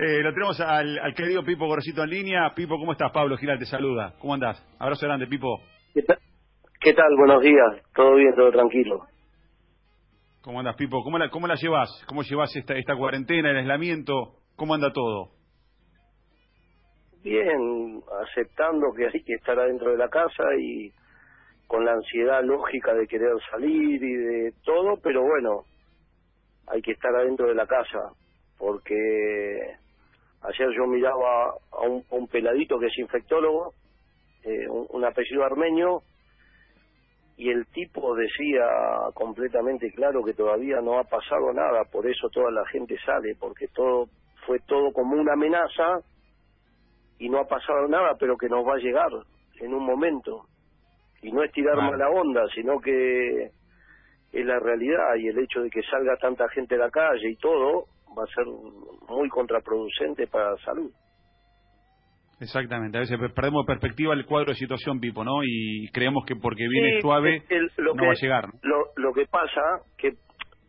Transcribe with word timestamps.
Eh, 0.00 0.22
lo 0.22 0.32
tenemos 0.32 0.60
al, 0.60 0.96
al 0.96 1.12
querido 1.12 1.42
Pipo 1.42 1.66
Gorosito 1.66 2.04
en 2.04 2.10
línea. 2.10 2.52
Pipo, 2.54 2.78
¿cómo 2.78 2.92
estás? 2.92 3.10
Pablo 3.10 3.36
Giral 3.36 3.58
te 3.58 3.64
saluda. 3.64 4.14
¿Cómo 4.20 4.32
andás? 4.32 4.64
Abrazo 4.78 5.06
grande, 5.06 5.26
Pipo. 5.26 5.60
¿Qué 5.92 6.02
tal? 6.02 6.18
¿Qué 6.80 6.94
tal? 6.94 7.16
Buenos 7.16 7.42
días. 7.42 7.82
Todo 7.96 8.14
bien, 8.14 8.32
todo 8.36 8.52
tranquilo. 8.52 9.00
¿Cómo 10.40 10.60
andas, 10.60 10.76
Pipo? 10.76 11.02
¿Cómo 11.02 11.18
la, 11.18 11.30
cómo 11.30 11.48
la 11.48 11.56
llevas? 11.56 11.90
¿Cómo 12.06 12.22
llevas 12.22 12.54
esta, 12.54 12.74
esta 12.74 12.94
cuarentena, 12.94 13.50
el 13.50 13.56
aislamiento? 13.56 14.36
¿Cómo 14.54 14.74
anda 14.74 14.92
todo? 14.92 15.32
Bien, 17.24 18.00
aceptando 18.22 18.92
que 18.96 19.06
hay 19.06 19.24
que 19.24 19.34
estar 19.34 19.58
adentro 19.58 19.90
de 19.90 19.96
la 19.98 20.08
casa 20.08 20.44
y 20.60 20.92
con 21.66 21.84
la 21.84 21.94
ansiedad 21.94 22.44
lógica 22.44 22.94
de 22.94 23.08
querer 23.08 23.32
salir 23.50 24.00
y 24.00 24.14
de 24.14 24.52
todo, 24.64 24.96
pero 25.02 25.22
bueno, 25.22 25.64
hay 26.68 26.82
que 26.82 26.92
estar 26.92 27.12
adentro 27.16 27.48
de 27.48 27.56
la 27.56 27.66
casa, 27.66 28.12
porque 28.56 29.74
ayer 30.42 30.68
yo 30.76 30.86
miraba 30.86 31.54
a 31.72 31.80
un, 31.86 32.04
a 32.10 32.14
un 32.14 32.28
peladito 32.28 32.78
que 32.78 32.86
es 32.86 32.98
infectólogo, 32.98 33.74
eh, 34.44 34.68
un, 34.68 34.86
un 34.90 35.04
apellido 35.04 35.44
armenio, 35.44 36.02
y 37.36 37.50
el 37.50 37.66
tipo 37.66 38.16
decía 38.16 38.66
completamente 39.14 39.92
claro 39.92 40.24
que 40.24 40.34
todavía 40.34 40.80
no 40.80 40.98
ha 40.98 41.04
pasado 41.04 41.52
nada, 41.52 41.84
por 41.84 42.06
eso 42.06 42.28
toda 42.30 42.50
la 42.50 42.66
gente 42.66 42.96
sale, 43.04 43.36
porque 43.38 43.68
todo 43.68 44.08
fue 44.44 44.58
todo 44.66 44.92
como 44.92 45.14
una 45.14 45.34
amenaza 45.34 46.00
y 47.18 47.28
no 47.28 47.38
ha 47.38 47.46
pasado 47.46 47.86
nada, 47.86 48.16
pero 48.18 48.36
que 48.36 48.48
nos 48.48 48.66
va 48.66 48.74
a 48.74 48.78
llegar 48.78 49.10
en 49.60 49.74
un 49.74 49.84
momento. 49.84 50.46
Y 51.22 51.32
no 51.32 51.42
es 51.42 51.52
tirar 51.52 51.76
mala 51.76 52.08
onda, 52.10 52.42
sino 52.54 52.80
que 52.80 53.50
es 54.32 54.46
la 54.46 54.58
realidad 54.58 55.14
y 55.18 55.28
el 55.28 55.38
hecho 55.38 55.60
de 55.60 55.70
que 55.70 55.82
salga 55.82 56.16
tanta 56.16 56.48
gente 56.48 56.76
a 56.76 56.78
la 56.78 56.90
calle 56.90 57.30
y 57.30 57.36
todo 57.36 57.84
va 58.16 58.24
a 58.24 58.34
ser 58.34 58.44
muy 59.08 59.28
contraproducente 59.28 60.26
para 60.26 60.52
la 60.52 60.56
salud. 60.58 60.90
Exactamente. 62.40 62.96
A 62.98 63.00
veces 63.00 63.18
pe- 63.18 63.30
perdemos 63.30 63.66
perspectiva 63.66 64.14
el 64.14 64.24
cuadro 64.24 64.52
de 64.52 64.56
situación, 64.58 65.00
Pipo, 65.00 65.24
¿no? 65.24 65.42
Y 65.42 65.88
creemos 65.92 66.24
que 66.24 66.36
porque 66.36 66.68
viene 66.68 66.94
Sí, 66.96 67.00
suave 67.00 67.42
el- 67.48 67.70
lo 67.78 67.94
no 67.94 68.00
que- 68.02 68.06
va 68.06 68.12
a 68.12 68.20
llegar, 68.20 68.46
¿no? 68.46 68.60
Lo, 68.62 68.84
lo 68.96 69.12
que 69.12 69.26
pasa 69.26 69.60
que, 69.96 70.12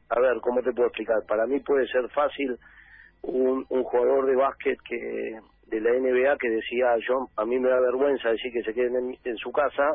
a 0.10 0.20
ver, 0.20 0.38
¿cómo 0.42 0.62
te 0.64 0.72
puedo 0.74 0.88
explicar? 0.88 1.18
Para 1.28 1.46
mí 1.46 1.60
puede 1.60 1.88
ser 1.88 2.10
fácil 2.10 2.58
un, 3.22 3.66
un 3.70 3.84
jugador 3.84 4.26
de 4.26 4.36
básquet 4.36 4.78
que 4.88 5.40
de 5.68 5.82
la 5.82 5.92
NBA 5.92 6.36
que 6.40 6.50
decía, 6.50 6.88
yo 7.08 7.28
a 7.36 7.46
mí 7.46 7.60
me 7.60 7.70
da 7.70 7.80
vergüenza 7.80 8.30
decir 8.32 8.52
que 8.52 8.64
se 8.64 8.74
queden 8.74 8.96
en, 8.96 9.18
en 9.24 9.38
su 9.38 9.52
casa 9.52 9.86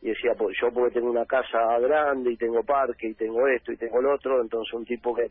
y 0.00 0.10
decía, 0.10 0.32
pues 0.38 0.56
yo 0.60 0.70
porque 0.72 0.94
tengo 0.94 1.10
una 1.10 1.26
casa 1.26 1.58
grande 1.80 2.30
y 2.30 2.36
tengo 2.36 2.62
parque 2.62 3.08
y 3.08 3.14
tengo 3.14 3.48
esto 3.48 3.72
y 3.72 3.76
tengo 3.76 4.00
lo 4.00 4.14
otro, 4.14 4.40
entonces 4.40 4.72
un 4.74 4.84
tipo 4.84 5.12
que 5.12 5.26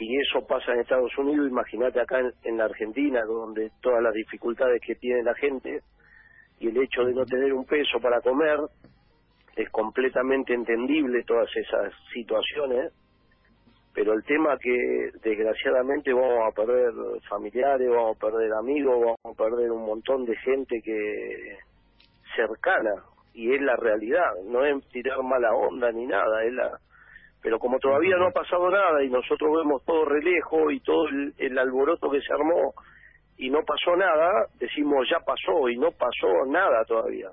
si 0.00 0.16
eso 0.16 0.46
pasa 0.46 0.72
en 0.72 0.80
Estados 0.80 1.16
Unidos, 1.18 1.46
imagínate 1.46 2.00
acá 2.00 2.20
en, 2.20 2.32
en 2.44 2.56
la 2.56 2.64
Argentina, 2.64 3.22
donde 3.26 3.70
todas 3.82 4.02
las 4.02 4.14
dificultades 4.14 4.80
que 4.80 4.94
tiene 4.94 5.22
la 5.22 5.34
gente 5.34 5.82
y 6.58 6.68
el 6.68 6.76
hecho 6.78 7.04
de 7.04 7.12
no 7.12 7.26
tener 7.26 7.52
un 7.52 7.66
peso 7.66 8.00
para 8.00 8.22
comer, 8.22 8.58
es 9.56 9.68
completamente 9.70 10.54
entendible 10.54 11.22
todas 11.24 11.54
esas 11.54 11.92
situaciones, 12.14 12.92
pero 13.92 14.14
el 14.14 14.24
tema 14.24 14.56
que 14.58 15.10
desgraciadamente 15.22 16.14
vamos 16.14 16.48
a 16.48 16.54
perder 16.54 16.92
familiares, 17.28 17.88
vamos 17.90 18.16
a 18.16 18.20
perder 18.20 18.52
amigos, 18.54 19.00
vamos 19.00 19.18
a 19.24 19.42
perder 19.42 19.70
un 19.70 19.84
montón 19.84 20.24
de 20.24 20.36
gente 20.36 20.80
que 20.82 21.58
cercana 22.36 23.04
y 23.34 23.52
es 23.52 23.60
la 23.60 23.76
realidad, 23.76 24.32
no 24.46 24.64
es 24.64 24.82
tirar 24.88 25.22
mala 25.22 25.52
onda 25.52 25.92
ni 25.92 26.06
nada, 26.06 26.42
es 26.44 26.54
la 26.54 26.80
pero 27.42 27.58
como 27.58 27.78
todavía 27.78 28.16
no 28.16 28.26
ha 28.26 28.32
pasado 28.32 28.70
nada 28.70 29.02
y 29.02 29.08
nosotros 29.08 29.50
vemos 29.56 29.84
todo 29.84 30.04
re 30.04 30.22
lejos 30.22 30.72
y 30.72 30.80
todo 30.80 31.08
el, 31.08 31.34
el 31.38 31.58
alboroto 31.58 32.10
que 32.10 32.20
se 32.20 32.32
armó 32.32 32.74
y 33.40 33.48
no 33.48 33.60
pasó 33.62 33.96
nada, 33.96 34.46
decimos 34.58 35.08
ya 35.10 35.18
pasó 35.24 35.68
y 35.70 35.78
no 35.78 35.90
pasó 35.92 36.44
nada 36.46 36.84
todavía. 36.84 37.30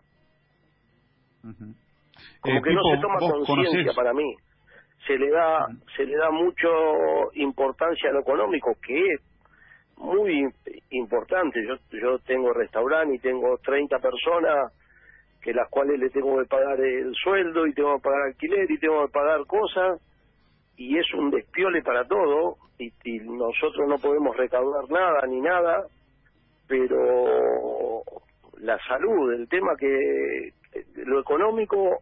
Como 1.42 2.58
Eh, 2.58 2.62
que 2.64 2.74
no 2.74 2.82
se 2.84 2.98
toma 3.02 3.20
conciencia 3.20 3.92
para 3.94 4.14
mí. 4.14 4.34
Se 5.06 5.18
le 5.18 5.30
da 5.30 5.68
se 5.96 6.06
le 6.06 6.16
da 6.16 6.32
mucho 6.32 6.70
importancia 7.34 8.10
a 8.10 8.14
lo 8.14 8.22
económico 8.22 8.76
que 8.82 8.98
es 8.98 9.22
muy 9.98 10.48
importante. 10.92 11.60
Yo 11.68 11.76
yo 11.92 12.20
tengo 12.20 12.54
restaurante 12.54 13.16
y 13.16 13.20
tengo 13.20 13.58
30 13.58 14.00
personas 14.00 14.72
que 15.48 15.54
las 15.54 15.70
cuales 15.70 15.98
le 15.98 16.10
tengo 16.10 16.38
que 16.40 16.46
pagar 16.46 16.78
el 16.82 17.16
sueldo 17.16 17.66
y 17.66 17.74
tengo 17.74 17.96
que 17.96 18.02
pagar 18.02 18.22
alquiler 18.24 18.70
y 18.70 18.78
tengo 18.80 19.06
que 19.06 19.14
pagar 19.14 19.46
cosas 19.46 20.02
y 20.76 20.98
es 20.98 21.06
un 21.14 21.32
despiole 21.32 21.82
para 21.84 22.06
todo 22.06 22.58
y, 22.78 22.92
nosotros 23.22 23.88
no 23.88 23.98
podemos 23.98 24.36
recaudar 24.36 24.92
nada 24.92 25.26
ni 25.26 25.40
nada 25.40 25.86
pero 26.68 28.04
la 28.58 28.78
salud 28.90 29.32
el 29.32 29.48
tema 29.48 29.78
que 29.78 30.52
lo 31.06 31.22
económico 31.22 32.00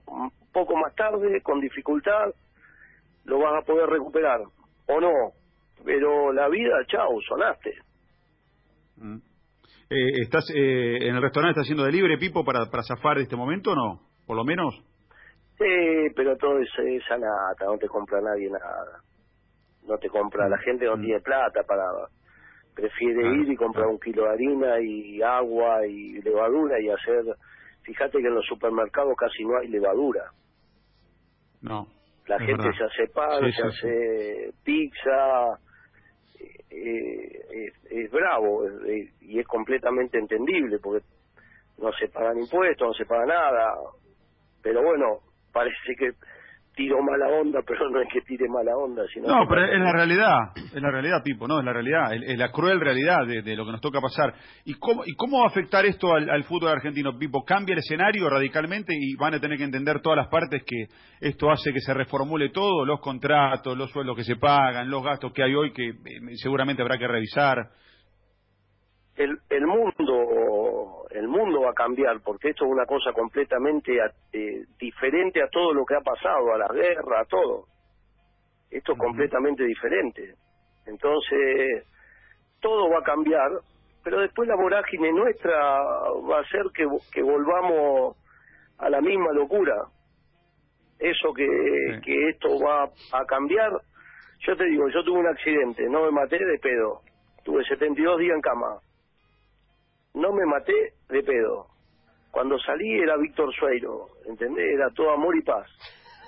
poco 0.51 0.75
más 0.75 0.95
tarde 0.95 1.39
con 1.41 1.61
dificultad 1.61 2.33
lo 3.25 3.37
vas 3.37 3.61
a 3.61 3.65
poder 3.67 3.87
recuperar 3.87 4.41
o 4.87 4.99
no 4.99 5.33
pero 5.85 6.33
la 6.33 6.49
vida 6.49 6.83
chao 6.87 7.21
sonaste 7.21 7.75
Mm. 8.97 9.17
Eh, 9.89 10.21
¿Estás 10.23 10.45
eh, 10.55 10.97
en 11.07 11.15
el 11.15 11.21
restaurante, 11.21 11.51
estás 11.51 11.63
haciendo 11.65 11.83
delivery, 11.85 12.17
Pipo, 12.17 12.43
para, 12.43 12.65
para 12.71 12.83
zafar 12.83 13.17
de 13.17 13.23
este 13.23 13.35
momento 13.35 13.71
o 13.71 13.75
no? 13.75 14.01
Por 14.25 14.35
lo 14.35 14.43
menos. 14.43 14.73
Sí, 15.57 16.13
pero 16.15 16.35
todo 16.37 16.59
es 16.59 16.69
esa 16.77 17.17
nata, 17.17 17.65
no 17.65 17.77
te 17.77 17.87
compra 17.87 18.19
nadie 18.21 18.49
nada. 18.49 19.01
No 19.87 19.97
te 19.97 20.09
compra, 20.09 20.49
la 20.49 20.57
gente 20.59 20.85
no 20.85 20.97
Mm. 20.97 21.01
tiene 21.01 21.19
plata 21.21 21.63
para... 21.63 21.85
Prefiere 22.75 23.21
Claro, 23.21 23.35
ir 23.43 23.49
y 23.51 23.55
comprar 23.55 23.85
claro. 23.85 23.91
un 23.91 23.99
kilo 23.99 24.23
de 24.23 24.29
harina 24.31 24.79
y 24.81 25.21
agua 25.21 25.85
y 25.87 26.21
levadura 26.21 26.79
y 26.81 26.89
hacer... 26.89 27.23
Fíjate 27.83 28.19
que 28.19 28.27
en 28.27 28.35
los 28.35 28.45
supermercados 28.45 29.15
casi 29.17 29.45
no 29.45 29.57
hay 29.59 29.67
levadura. 29.69 30.31
No. 31.61 31.87
La 32.27 32.37
es 32.37 32.45
gente 32.45 32.63
verdad. 32.63 32.77
se 32.77 32.83
hace 32.83 33.13
pan, 33.13 33.43
Sí, 33.45 33.51
se 33.51 33.61
sí, 33.61 33.67
hace 33.67 34.53
pizza, 34.63 35.59
eh, 36.75 37.45
es, 37.51 37.91
es 37.91 38.11
bravo 38.11 38.63
y 39.21 39.39
es 39.39 39.47
completamente 39.47 40.17
entendible 40.17 40.79
porque 40.79 41.05
no 41.77 41.91
se 41.93 42.07
pagan 42.07 42.39
impuestos, 42.39 42.87
no 42.87 42.93
se 42.93 43.05
paga 43.05 43.25
nada. 43.25 43.75
Pero 44.61 44.81
bueno, 44.83 45.19
parece 45.51 45.95
que 45.97 46.11
tiro 46.75 47.01
mala 47.01 47.27
onda, 47.27 47.61
pero 47.65 47.89
no 47.89 48.01
es 48.01 48.07
que 48.11 48.21
tire 48.21 48.47
mala 48.49 48.75
onda, 48.75 49.03
sino 49.13 49.27
No, 49.27 49.47
pero 49.47 49.65
es 49.65 49.79
la 49.79 49.91
realidad, 49.91 50.37
es 50.55 50.81
la 50.81 50.91
realidad, 50.91 51.23
Pipo, 51.23 51.47
no, 51.47 51.59
es 51.59 51.65
la 51.65 51.73
realidad, 51.73 52.13
es, 52.13 52.21
es 52.23 52.37
la 52.37 52.51
cruel 52.51 52.79
realidad 52.79 53.25
de, 53.25 53.41
de 53.41 53.55
lo 53.55 53.65
que 53.65 53.71
nos 53.71 53.81
toca 53.81 54.01
pasar. 54.01 54.33
¿Y 54.65 54.73
cómo, 54.75 55.03
y 55.05 55.13
cómo 55.15 55.39
va 55.39 55.45
a 55.45 55.47
afectar 55.47 55.85
esto 55.85 56.13
al, 56.13 56.29
al 56.29 56.43
fútbol 56.43 56.69
argentino, 56.69 57.17
Pipo? 57.17 57.43
¿Cambia 57.43 57.73
el 57.73 57.79
escenario 57.79 58.29
radicalmente 58.29 58.93
y 58.93 59.15
van 59.15 59.33
a 59.33 59.39
tener 59.39 59.57
que 59.57 59.63
entender 59.63 60.01
todas 60.01 60.17
las 60.17 60.27
partes 60.27 60.63
que 60.65 60.87
esto 61.21 61.49
hace 61.49 61.71
que 61.71 61.79
se 61.79 61.93
reformule 61.93 62.49
todo, 62.49 62.85
los 62.85 62.99
contratos, 62.99 63.77
los 63.77 63.89
sueldos 63.91 64.15
que 64.15 64.23
se 64.23 64.35
pagan, 64.35 64.89
los 64.89 65.03
gastos 65.03 65.31
que 65.33 65.43
hay 65.43 65.55
hoy 65.55 65.71
que 65.71 65.89
eh, 65.89 65.93
seguramente 66.35 66.81
habrá 66.81 66.97
que 66.97 67.07
revisar? 67.07 67.69
el, 69.17 69.37
el 69.49 69.65
mundo 69.65 70.13
el 71.15 71.27
mundo 71.27 71.61
va 71.61 71.71
a 71.71 71.73
cambiar 71.73 72.19
porque 72.23 72.49
esto 72.49 72.65
es 72.65 72.71
una 72.71 72.85
cosa 72.85 73.11
completamente 73.13 74.01
a- 74.01 74.11
eh, 74.33 74.65
diferente 74.79 75.41
a 75.41 75.47
todo 75.49 75.73
lo 75.73 75.85
que 75.85 75.95
ha 75.95 76.01
pasado 76.01 76.53
a 76.53 76.57
la 76.57 76.67
guerra 76.73 77.21
a 77.21 77.25
todo. 77.25 77.65
Esto 78.69 78.93
es 78.93 78.97
completamente 78.97 79.63
diferente. 79.63 80.33
Entonces 80.85 81.85
todo 82.61 82.89
va 82.89 82.99
a 82.99 83.03
cambiar 83.03 83.49
pero 84.03 84.19
después 84.21 84.47
la 84.47 84.55
vorágine 84.55 85.11
nuestra 85.11 85.51
va 86.29 86.37
a 86.37 86.41
hacer 86.41 86.61
que, 86.75 86.85
vo- 86.85 87.01
que 87.11 87.23
volvamos 87.23 88.15
a 88.77 88.87
la 88.87 89.01
misma 89.01 89.31
locura. 89.33 89.73
Eso 90.99 91.33
que, 91.33 91.45
Sí. 91.47 92.01
que 92.01 92.29
esto 92.29 92.59
va 92.59 92.83
a 93.11 93.25
cambiar. 93.25 93.71
Yo 94.41 94.55
te 94.55 94.65
digo 94.65 94.87
yo 94.89 95.03
tuve 95.03 95.19
un 95.19 95.27
accidente 95.27 95.89
no 95.89 96.03
me 96.03 96.11
maté 96.11 96.37
de 96.37 96.59
pedo. 96.59 97.01
Tuve 97.43 97.63
72 97.65 98.19
días 98.19 98.35
en 98.35 98.41
cama 98.41 98.77
no 100.15 100.31
me 100.33 100.45
maté 100.45 100.93
de 101.09 101.23
pedo. 101.23 101.67
Cuando 102.31 102.57
salí 102.59 102.99
era 102.99 103.17
Víctor 103.17 103.53
Sueiro, 103.53 104.07
¿entendés? 104.25 104.73
Era 104.73 104.89
todo 104.89 105.11
amor 105.11 105.35
y 105.37 105.41
paz. 105.41 105.69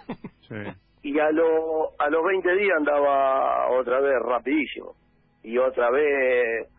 Sí. 0.48 0.56
Y 1.04 1.19
a, 1.19 1.30
lo, 1.30 1.92
a 2.00 2.10
los 2.10 2.24
20 2.24 2.56
días 2.56 2.78
andaba 2.78 3.69
otra 3.69 4.00
vez 4.00 4.13
rapidísimo. 4.22 4.95
Y 5.44 5.57
otra 5.57 5.92
vez 5.92 6.69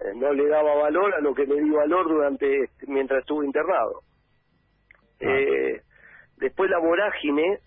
eh, 0.00 0.12
no 0.14 0.34
le 0.34 0.46
daba 0.48 0.74
valor 0.74 1.14
a 1.14 1.20
lo 1.20 1.34
que 1.34 1.46
le 1.46 1.62
di 1.62 1.70
valor 1.70 2.06
durante 2.06 2.68
mientras 2.86 3.20
estuve 3.20 3.46
internado. 3.46 4.02
Eh, 5.20 5.80
después 6.36 6.70
la 6.70 6.78
vorágine 6.78 7.58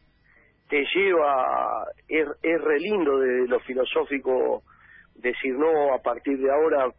te 0.70 0.86
lleva, 0.94 1.86
es, 2.08 2.28
es 2.44 2.62
re 2.62 2.80
lindo 2.80 3.18
de 3.18 3.48
lo 3.48 3.60
filosófico 3.62 4.62
decir 5.16 5.54
no, 5.58 5.94
a 5.94 6.02
partir 6.02 6.38
de 6.38 6.52
ahora 6.52 6.92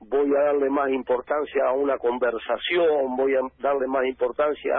voy 0.00 0.30
a 0.36 0.44
darle 0.44 0.70
más 0.70 0.90
importancia 0.90 1.62
a 1.68 1.72
una 1.72 1.98
conversación, 1.98 3.16
voy 3.16 3.34
a 3.34 3.40
darle 3.58 3.86
más 3.86 4.04
importancia 4.06 4.72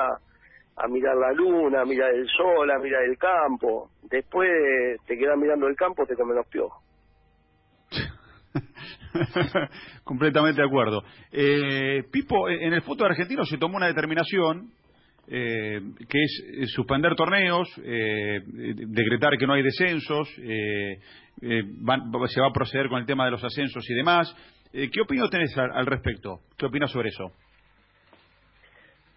a, 0.77 0.87
mirar 0.87 1.15
la 1.15 1.31
luna, 1.31 1.81
a 1.81 1.85
mirar 1.85 2.13
el 2.13 2.27
sol, 2.27 2.69
a 2.71 2.79
mirar 2.79 3.03
el 3.03 3.17
campo. 3.17 3.91
Después 4.03 4.49
te 5.05 5.17
quedas 5.17 5.37
mirando 5.37 5.67
el 5.67 5.75
campo, 5.75 6.05
te 6.05 6.15
comen 6.15 6.37
los 6.37 6.47
piojos. 6.47 6.83
Completamente 10.03 10.61
de 10.61 10.67
acuerdo. 10.67 11.03
Eh, 11.31 12.03
Pipo, 12.11 12.49
en 12.49 12.73
el 12.73 12.81
fútbol 12.81 13.11
argentino 13.11 13.43
se 13.45 13.57
tomó 13.57 13.77
una 13.77 13.87
determinación 13.87 14.71
eh, 15.27 15.79
que 16.09 16.19
es 16.21 16.43
eh, 16.45 16.67
suspender 16.67 17.15
torneos, 17.15 17.69
eh, 17.83 18.41
decretar 18.45 19.37
que 19.37 19.47
no 19.47 19.53
hay 19.53 19.63
descensos, 19.63 20.27
eh, 20.39 20.99
eh 21.41 21.63
se 22.27 22.41
va 22.41 22.47
a 22.47 22.53
proceder 22.53 22.89
con 22.89 22.99
el 22.99 23.05
tema 23.05 23.25
de 23.25 23.31
los 23.31 23.43
ascensos 23.43 23.89
y 23.89 23.93
demás. 23.93 24.35
¿Qué 24.71 25.01
opinión 25.01 25.29
tenés 25.29 25.55
al, 25.57 25.85
respecto? 25.85 26.39
¿Qué 26.57 26.65
opinas 26.65 26.91
sobre 26.91 27.09
eso? 27.09 27.31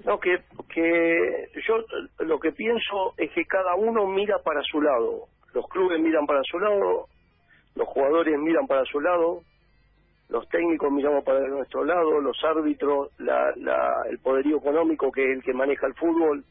No, 0.04 0.18
que, 0.18 0.38
que 0.68 1.48
yo 1.66 1.76
lo 2.24 2.40
que 2.40 2.52
pienso 2.52 3.14
es 3.16 3.30
que 3.32 3.44
cada 3.44 3.74
uno 3.76 4.06
mira 4.06 4.38
para 4.44 4.60
su 4.62 4.80
lado. 4.80 5.28
Los 5.54 5.68
clubes 5.68 6.00
miran 6.00 6.26
para 6.26 6.42
su 6.42 6.58
lado, 6.58 7.06
los 7.76 7.88
jugadores 7.88 8.36
miran 8.38 8.66
para 8.66 8.84
su 8.84 9.00
lado, 9.00 9.42
los 10.28 10.48
técnicos 10.48 10.90
miramos 10.90 11.24
para 11.24 11.46
nuestro 11.46 11.84
lado, 11.84 12.20
los 12.20 12.36
árbitros, 12.42 13.10
la, 13.18 13.52
el 14.10 14.18
poderío 14.18 14.58
económico 14.58 15.12
que 15.12 15.22
es 15.22 15.36
el 15.38 15.42
que 15.44 15.52
maneja 15.52 15.86
el 15.86 15.94
fútbol 15.94 16.44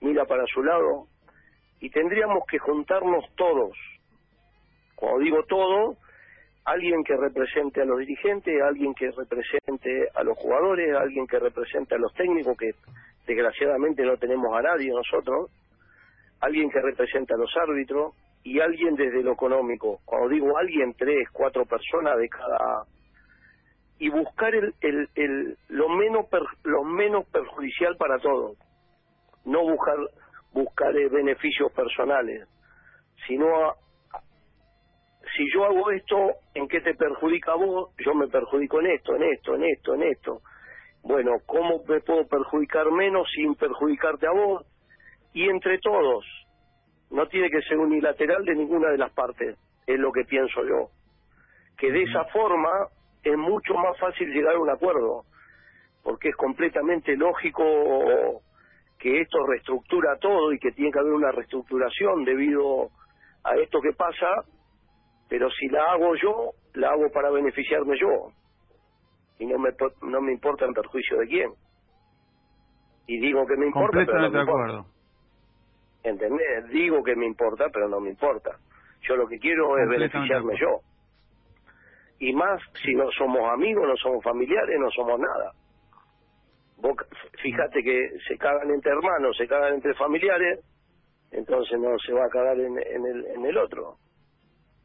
mira 0.00 0.24
para 0.26 0.44
su 0.46 0.62
lado 0.62 1.06
y 1.80 1.90
tendríamos 1.90 2.44
que 2.48 2.58
juntarnos 2.58 3.24
todos. 3.36 3.76
Cuando 4.94 5.18
digo 5.18 5.42
todo, 5.48 5.96
alguien 6.64 7.04
que 7.04 7.16
represente 7.16 7.82
a 7.82 7.84
los 7.84 7.98
dirigentes, 7.98 8.62
alguien 8.62 8.94
que 8.94 9.10
represente 9.10 10.08
a 10.14 10.22
los 10.22 10.36
jugadores, 10.38 10.96
alguien 10.96 11.26
que 11.26 11.38
represente 11.38 11.94
a 11.94 11.98
los 11.98 12.12
técnicos, 12.14 12.56
que 12.56 12.70
desgraciadamente 13.26 14.02
no 14.02 14.16
tenemos 14.16 14.56
a 14.56 14.62
nadie 14.62 14.90
nosotros, 14.90 15.50
alguien 16.40 16.70
que 16.70 16.80
represente 16.80 17.34
a 17.34 17.36
los 17.36 17.54
árbitros 17.56 18.14
y 18.42 18.60
alguien 18.60 18.94
desde 18.94 19.22
lo 19.22 19.32
económico. 19.32 20.00
Cuando 20.04 20.28
digo 20.28 20.56
alguien, 20.56 20.94
tres, 20.94 21.28
cuatro 21.32 21.64
personas 21.64 22.16
de 22.18 22.28
cada 22.28 22.84
y 23.98 24.08
buscar 24.10 24.54
el, 24.54 24.74
el, 24.80 25.08
el 25.14 25.56
lo 25.68 25.88
menos 25.88 26.26
lo 26.64 26.84
menos 26.84 27.26
perjudicial 27.30 27.96
para 27.96 28.18
todos 28.18 28.58
no 29.44 29.62
buscar 29.62 29.96
buscar 30.52 30.96
eh, 30.96 31.08
beneficios 31.08 31.72
personales 31.72 32.48
sino 33.26 33.46
si 35.36 35.44
yo 35.52 35.64
hago 35.64 35.90
esto 35.90 36.16
en 36.54 36.68
qué 36.68 36.80
te 36.80 36.94
perjudica 36.94 37.52
a 37.52 37.56
vos 37.56 37.90
yo 37.98 38.14
me 38.14 38.28
perjudico 38.28 38.80
en 38.80 38.86
esto 38.86 39.16
en 39.16 39.22
esto 39.24 39.54
en 39.54 39.64
esto 39.64 39.94
en 39.94 40.02
esto. 40.02 40.40
Bueno 41.02 41.32
cómo 41.46 41.82
me 41.88 42.00
puedo 42.00 42.26
perjudicar 42.26 42.90
menos 42.90 43.28
sin 43.34 43.54
perjudicarte 43.54 44.26
a 44.26 44.32
vos 44.32 44.64
y 45.32 45.48
entre 45.48 45.78
todos 45.78 46.24
no 47.10 47.26
tiene 47.28 47.50
que 47.50 47.62
ser 47.62 47.78
unilateral 47.78 48.44
de 48.44 48.54
ninguna 48.54 48.90
de 48.90 48.98
las 48.98 49.12
partes 49.12 49.56
es 49.86 49.98
lo 49.98 50.12
que 50.12 50.24
pienso 50.24 50.64
yo. 50.64 50.88
Que 51.76 51.90
de 51.90 52.02
esa 52.02 52.24
forma 52.26 52.70
es 53.22 53.36
mucho 53.36 53.74
más 53.74 53.98
fácil 53.98 54.32
llegar 54.32 54.54
a 54.54 54.60
un 54.60 54.70
acuerdo, 54.70 55.24
porque 56.02 56.30
es 56.30 56.36
completamente 56.36 57.16
lógico 57.16 58.42
que 58.98 59.20
esto 59.20 59.46
reestructura 59.46 60.16
todo 60.20 60.52
y 60.52 60.58
que 60.58 60.72
tiene 60.72 60.92
que 60.92 60.98
haber 60.98 61.12
una 61.12 61.32
reestructuración 61.32 62.24
debido 62.24 62.90
a 63.44 63.56
esto 63.56 63.80
que 63.80 63.92
pasa, 63.92 64.26
pero 65.28 65.50
si 65.50 65.68
la 65.68 65.92
hago 65.92 66.14
yo, 66.16 66.50
la 66.74 66.90
hago 66.90 67.10
para 67.12 67.30
beneficiarme 67.30 67.98
yo. 67.98 68.30
Y 69.38 69.46
no 69.46 69.58
me, 69.58 69.70
no 70.02 70.20
me 70.20 70.32
importa 70.32 70.64
en 70.64 70.74
perjuicio 70.74 71.18
de 71.18 71.26
quién. 71.26 71.50
Y 73.06 73.18
digo 73.18 73.44
que 73.46 73.56
me 73.56 73.66
importa, 73.66 74.04
pero 74.06 74.20
no 74.20 74.30
me 74.30 74.40
importa. 74.40 74.88
¿Entendés? 76.02 76.68
Digo 76.70 77.02
que 77.02 77.16
me 77.16 77.26
importa, 77.26 77.66
pero 77.72 77.88
no 77.88 78.00
me 78.00 78.10
importa. 78.10 78.58
Yo 79.02 79.16
lo 79.16 79.26
que 79.26 79.38
quiero 79.38 79.76
es 79.78 79.88
beneficiarme 79.88 80.54
yo 80.58 80.80
y 82.18 82.32
más 82.32 82.60
si 82.82 82.94
no 82.94 83.10
somos 83.10 83.50
amigos, 83.52 83.86
no 83.86 83.96
somos 83.96 84.22
familiares, 84.22 84.76
no 84.78 84.90
somos 84.90 85.18
nada. 85.18 85.52
Vos 86.78 86.96
fíjate 87.42 87.82
que 87.82 88.10
se 88.26 88.36
cagan 88.38 88.70
entre 88.70 88.92
hermanos, 88.92 89.36
se 89.36 89.46
cagan 89.46 89.74
entre 89.74 89.94
familiares, 89.94 90.60
entonces 91.30 91.78
no 91.78 91.98
se 91.98 92.12
va 92.12 92.26
a 92.26 92.30
cagar 92.30 92.58
en, 92.58 92.78
el, 92.78 93.26
en 93.26 93.44
el 93.44 93.58
otro. 93.58 93.96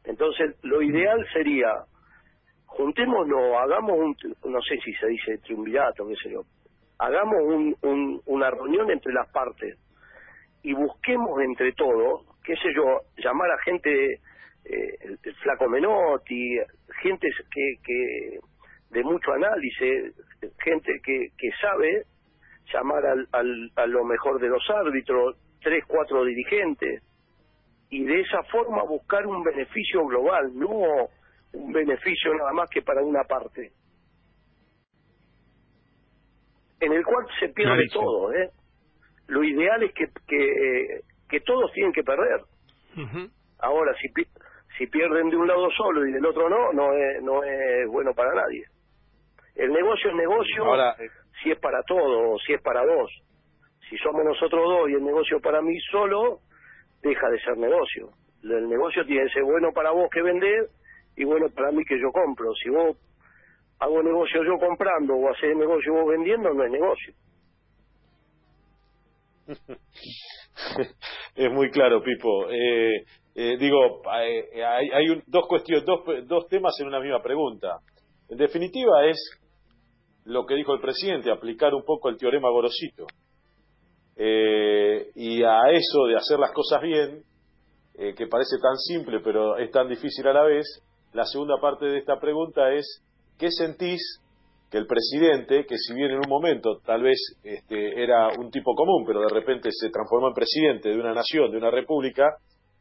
Entonces 0.04 0.56
lo 0.62 0.82
ideal 0.82 1.26
sería, 1.32 1.84
juntémonos, 2.66 3.56
hagamos 3.56 3.98
un, 3.98 4.16
no 4.50 4.60
sé 4.62 4.78
si 4.84 4.92
se 4.94 5.06
dice 5.08 5.38
triunvirato, 5.38 6.06
qué 6.08 6.14
sé 6.22 6.30
yo, 6.30 6.42
hagamos 6.98 7.42
un, 7.42 7.76
un, 7.82 8.20
una 8.26 8.50
reunión 8.50 8.90
entre 8.90 9.12
las 9.12 9.28
partes 9.30 9.78
y 10.62 10.72
busquemos 10.72 11.40
entre 11.42 11.72
todos, 11.72 12.26
qué 12.44 12.54
sé 12.56 12.72
yo, 12.74 13.00
llamar 13.18 13.50
a 13.50 13.58
gente 13.58 14.14
eh, 14.64 14.96
el, 15.00 15.18
flaco 15.42 15.68
Menotti, 15.68 16.58
gente 17.02 17.28
que, 17.50 17.74
que 17.82 18.38
de 18.90 19.02
mucho 19.04 19.32
análisis, 19.32 20.14
gente 20.62 21.00
que, 21.04 21.28
que 21.38 21.50
sabe 21.60 22.04
llamar 22.72 23.04
al, 23.06 23.28
al, 23.32 23.70
a 23.76 23.86
lo 23.86 24.04
mejor 24.04 24.40
de 24.40 24.48
los 24.48 24.62
árbitros, 24.70 25.36
tres, 25.62 25.84
cuatro 25.86 26.24
dirigentes, 26.24 27.02
y 27.90 28.04
de 28.04 28.20
esa 28.20 28.42
forma 28.44 28.82
buscar 28.84 29.26
un 29.26 29.42
beneficio 29.42 30.06
global, 30.06 30.50
no 30.54 30.70
un 31.52 31.72
beneficio 31.72 32.32
nada 32.34 32.52
más 32.52 32.70
que 32.70 32.82
para 32.82 33.02
una 33.02 33.24
parte. 33.24 33.72
En 36.80 36.92
el 36.92 37.04
cual 37.04 37.26
se 37.38 37.48
pierde 37.48 37.88
todo, 37.92 38.32
¿eh? 38.32 38.50
Lo 39.26 39.44
ideal 39.44 39.82
es 39.82 39.92
que, 39.92 40.06
que, 40.26 41.00
que 41.28 41.40
todos 41.40 41.72
tienen 41.72 41.92
que 41.92 42.02
perder. 42.02 42.40
Ahora, 43.58 43.94
si, 44.00 44.08
si 44.78 44.86
pierden 44.86 45.28
de 45.28 45.36
un 45.36 45.46
lado 45.46 45.68
solo 45.76 46.06
y 46.06 46.12
del 46.12 46.24
otro 46.24 46.48
no, 46.48 46.72
no 46.72 46.92
es, 46.94 47.22
no 47.22 47.42
es 47.44 47.86
bueno 47.88 48.14
para 48.14 48.34
nadie. 48.34 48.64
El 49.54 49.72
negocio 49.72 50.10
es 50.10 50.16
negocio 50.16 50.74
eh, 50.74 51.10
si 51.42 51.50
es 51.50 51.58
para 51.58 51.82
todos 51.82 52.34
o 52.34 52.38
si 52.38 52.54
es 52.54 52.62
para 52.62 52.84
dos. 52.84 53.10
Si 53.88 53.96
somos 53.98 54.24
nosotros 54.24 54.62
dos 54.64 54.88
y 54.88 54.94
el 54.94 55.04
negocio 55.04 55.40
para 55.40 55.60
mí 55.60 55.78
solo, 55.90 56.40
deja 57.02 57.28
de 57.28 57.40
ser 57.40 57.56
negocio. 57.56 58.10
El 58.42 58.68
negocio 58.68 59.04
tiene 59.04 59.24
que 59.24 59.32
ser 59.34 59.44
bueno 59.44 59.72
para 59.72 59.90
vos 59.90 60.08
que 60.10 60.22
vender 60.22 60.68
y 61.16 61.24
bueno 61.24 61.46
para 61.54 61.70
mí 61.72 61.84
que 61.84 62.00
yo 62.00 62.10
compro. 62.12 62.52
Si 62.54 62.70
vos 62.70 62.96
hago 63.78 64.02
negocio 64.02 64.42
yo 64.44 64.58
comprando 64.58 65.14
o 65.14 65.30
haces 65.30 65.56
negocio 65.56 65.92
vos 65.92 66.08
vendiendo, 66.08 66.52
no 66.52 66.64
es 66.64 66.70
negocio. 66.70 67.14
es 71.34 71.52
muy 71.52 71.70
claro, 71.70 72.02
Pipo. 72.02 72.48
Eh, 72.50 73.04
eh, 73.34 73.56
digo, 73.58 74.02
eh, 74.22 74.64
hay, 74.64 74.90
hay 74.90 75.22
dos 75.26 75.46
cuestiones, 75.48 75.84
dos, 75.84 76.00
dos 76.26 76.46
temas 76.48 76.74
en 76.80 76.88
una 76.88 77.00
misma 77.00 77.22
pregunta. 77.22 77.78
En 78.28 78.38
definitiva 78.38 79.06
es 79.06 79.18
lo 80.24 80.46
que 80.46 80.54
dijo 80.54 80.74
el 80.74 80.80
presidente, 80.80 81.30
aplicar 81.30 81.74
un 81.74 81.84
poco 81.84 82.08
el 82.08 82.16
teorema 82.16 82.50
Gorosito. 82.50 83.06
Eh, 84.22 85.10
y 85.14 85.42
a 85.42 85.70
eso 85.70 86.04
de 86.06 86.16
hacer 86.16 86.38
las 86.38 86.52
cosas 86.52 86.82
bien, 86.82 87.22
que 88.16 88.26
parece 88.28 88.56
tan 88.62 88.78
simple 88.78 89.20
pero 89.20 89.58
es 89.58 89.70
tan 89.70 89.86
difícil 89.86 90.26
a 90.26 90.32
la 90.32 90.44
vez, 90.44 90.64
la 91.12 91.26
segunda 91.26 91.60
parte 91.60 91.84
de 91.84 91.98
esta 91.98 92.18
pregunta 92.18 92.72
es, 92.72 93.04
¿qué 93.38 93.50
sentís 93.50 94.00
que 94.70 94.78
el 94.78 94.86
presidente, 94.86 95.66
que 95.66 95.76
si 95.76 95.94
bien 95.94 96.12
en 96.12 96.18
un 96.18 96.28
momento 96.28 96.78
tal 96.84 97.02
vez 97.02 97.18
este, 97.42 98.02
era 98.02 98.28
un 98.38 98.50
tipo 98.50 98.74
común, 98.74 99.04
pero 99.04 99.20
de 99.20 99.28
repente 99.28 99.70
se 99.72 99.90
transformó 99.90 100.28
en 100.28 100.34
presidente 100.34 100.90
de 100.90 100.94
una 100.94 101.12
nación, 101.12 101.50
de 101.50 101.58
una 101.58 101.70
república, 101.70 102.36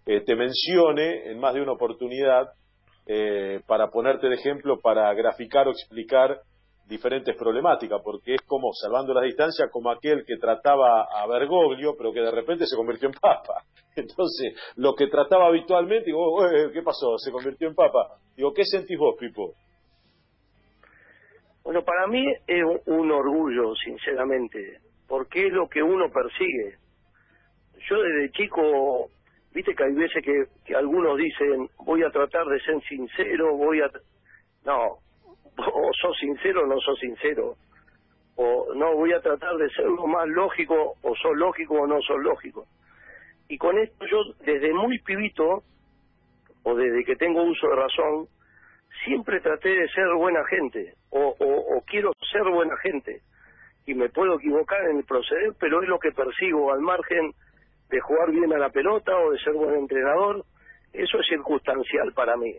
eh, 0.05 0.21
te 0.21 0.35
mencione 0.35 1.31
en 1.31 1.39
más 1.39 1.55
de 1.55 1.61
una 1.61 1.71
oportunidad 1.71 2.49
eh, 3.07 3.61
para 3.65 3.89
ponerte 3.89 4.29
de 4.29 4.35
ejemplo, 4.35 4.79
para 4.79 5.11
graficar 5.15 5.67
o 5.67 5.71
explicar 5.71 6.41
diferentes 6.89 7.35
problemáticas, 7.37 8.01
porque 8.03 8.33
es 8.33 8.41
como, 8.41 8.73
salvando 8.73 9.13
la 9.13 9.21
distancia, 9.21 9.69
como 9.71 9.91
aquel 9.91 10.25
que 10.25 10.37
trataba 10.37 11.03
a 11.03 11.27
Bergoglio, 11.27 11.95
pero 11.95 12.11
que 12.11 12.19
de 12.19 12.31
repente 12.31 12.65
se 12.65 12.75
convirtió 12.75 13.07
en 13.07 13.13
papa. 13.13 13.63
Entonces, 13.95 14.59
lo 14.75 14.95
que 14.95 15.07
trataba 15.07 15.47
habitualmente, 15.47 16.07
digo, 16.07 16.37
¿qué 16.73 16.81
pasó? 16.81 17.17
Se 17.17 17.31
convirtió 17.31 17.67
en 17.67 17.75
papa. 17.75 18.17
Digo, 18.35 18.51
¿qué 18.53 18.65
sentís 18.65 18.97
vos, 18.97 19.15
Pipo? 19.19 19.53
Bueno, 21.63 21.83
para 21.83 22.07
mí 22.07 22.25
es 22.47 22.63
un 22.87 23.11
orgullo, 23.11 23.75
sinceramente, 23.75 24.79
porque 25.07 25.47
es 25.47 25.53
lo 25.53 25.69
que 25.69 25.83
uno 25.83 26.09
persigue. 26.11 26.77
Yo 27.87 28.01
desde 28.01 28.31
chico 28.31 29.09
Viste 29.53 29.73
que 29.73 29.83
hay 29.83 29.93
veces 29.93 30.23
que 30.23 30.75
algunos 30.75 31.17
dicen, 31.17 31.69
voy 31.83 32.03
a 32.03 32.11
tratar 32.11 32.45
de 32.45 32.59
ser 32.61 32.79
sincero, 32.87 33.57
voy 33.57 33.81
a... 33.81 33.89
No, 34.63 34.99
o 35.73 35.91
sos 35.93 36.17
sincero 36.17 36.63
o 36.63 36.67
no 36.67 36.79
sos 36.79 36.99
sincero. 36.99 37.55
O 38.35 38.73
no, 38.73 38.95
voy 38.95 39.11
a 39.13 39.21
tratar 39.21 39.57
de 39.57 39.69
ser 39.71 39.85
lo 39.85 40.07
más 40.07 40.27
lógico, 40.27 40.95
o 41.01 41.15
sos 41.15 41.35
lógico 41.35 41.75
o 41.75 41.87
no 41.87 42.01
sos 42.01 42.19
lógico. 42.19 42.65
Y 43.47 43.57
con 43.57 43.77
esto 43.77 44.05
yo, 44.05 44.19
desde 44.45 44.73
muy 44.73 44.99
pibito, 44.99 45.63
o 46.63 46.75
desde 46.75 47.03
que 47.03 47.15
tengo 47.15 47.43
uso 47.43 47.67
de 47.67 47.75
razón, 47.75 48.27
siempre 49.03 49.41
traté 49.41 49.69
de 49.69 49.89
ser 49.89 50.07
buena 50.15 50.43
gente, 50.45 50.93
o, 51.09 51.35
o, 51.39 51.81
quiero 51.85 52.11
ser 52.31 52.43
buena 52.43 52.77
gente. 52.77 53.21
Y 53.85 53.93
me 53.95 54.09
puedo 54.09 54.35
equivocar 54.35 54.85
en 54.89 54.97
el 54.97 55.03
proceder, 55.03 55.53
pero 55.59 55.81
es 55.81 55.89
lo 55.89 55.99
que 55.99 56.11
persigo 56.11 56.71
al 56.71 56.81
margen 56.81 57.33
de 57.89 57.99
jugar 58.01 58.31
bien 58.31 58.53
a 58.53 58.59
la 58.59 58.69
pelota 58.69 59.17
o 59.17 59.31
de 59.31 59.39
ser 59.39 59.53
buen 59.53 59.75
entrenador, 59.75 60.45
eso 60.93 61.19
es 61.19 61.27
circunstancial 61.27 62.13
para 62.13 62.37
mí. 62.37 62.55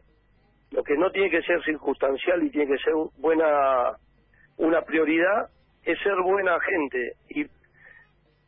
Lo 0.70 0.84
que 0.84 0.96
no 0.96 1.10
tiene 1.10 1.30
que 1.30 1.42
ser 1.42 1.62
circunstancial 1.64 2.42
y 2.44 2.50
tiene 2.50 2.72
que 2.72 2.82
ser 2.82 2.94
buena 3.18 3.96
una 4.56 4.82
prioridad 4.82 5.48
es 5.84 5.98
ser 6.00 6.16
buena 6.22 6.58
gente 6.60 7.14
y 7.30 7.42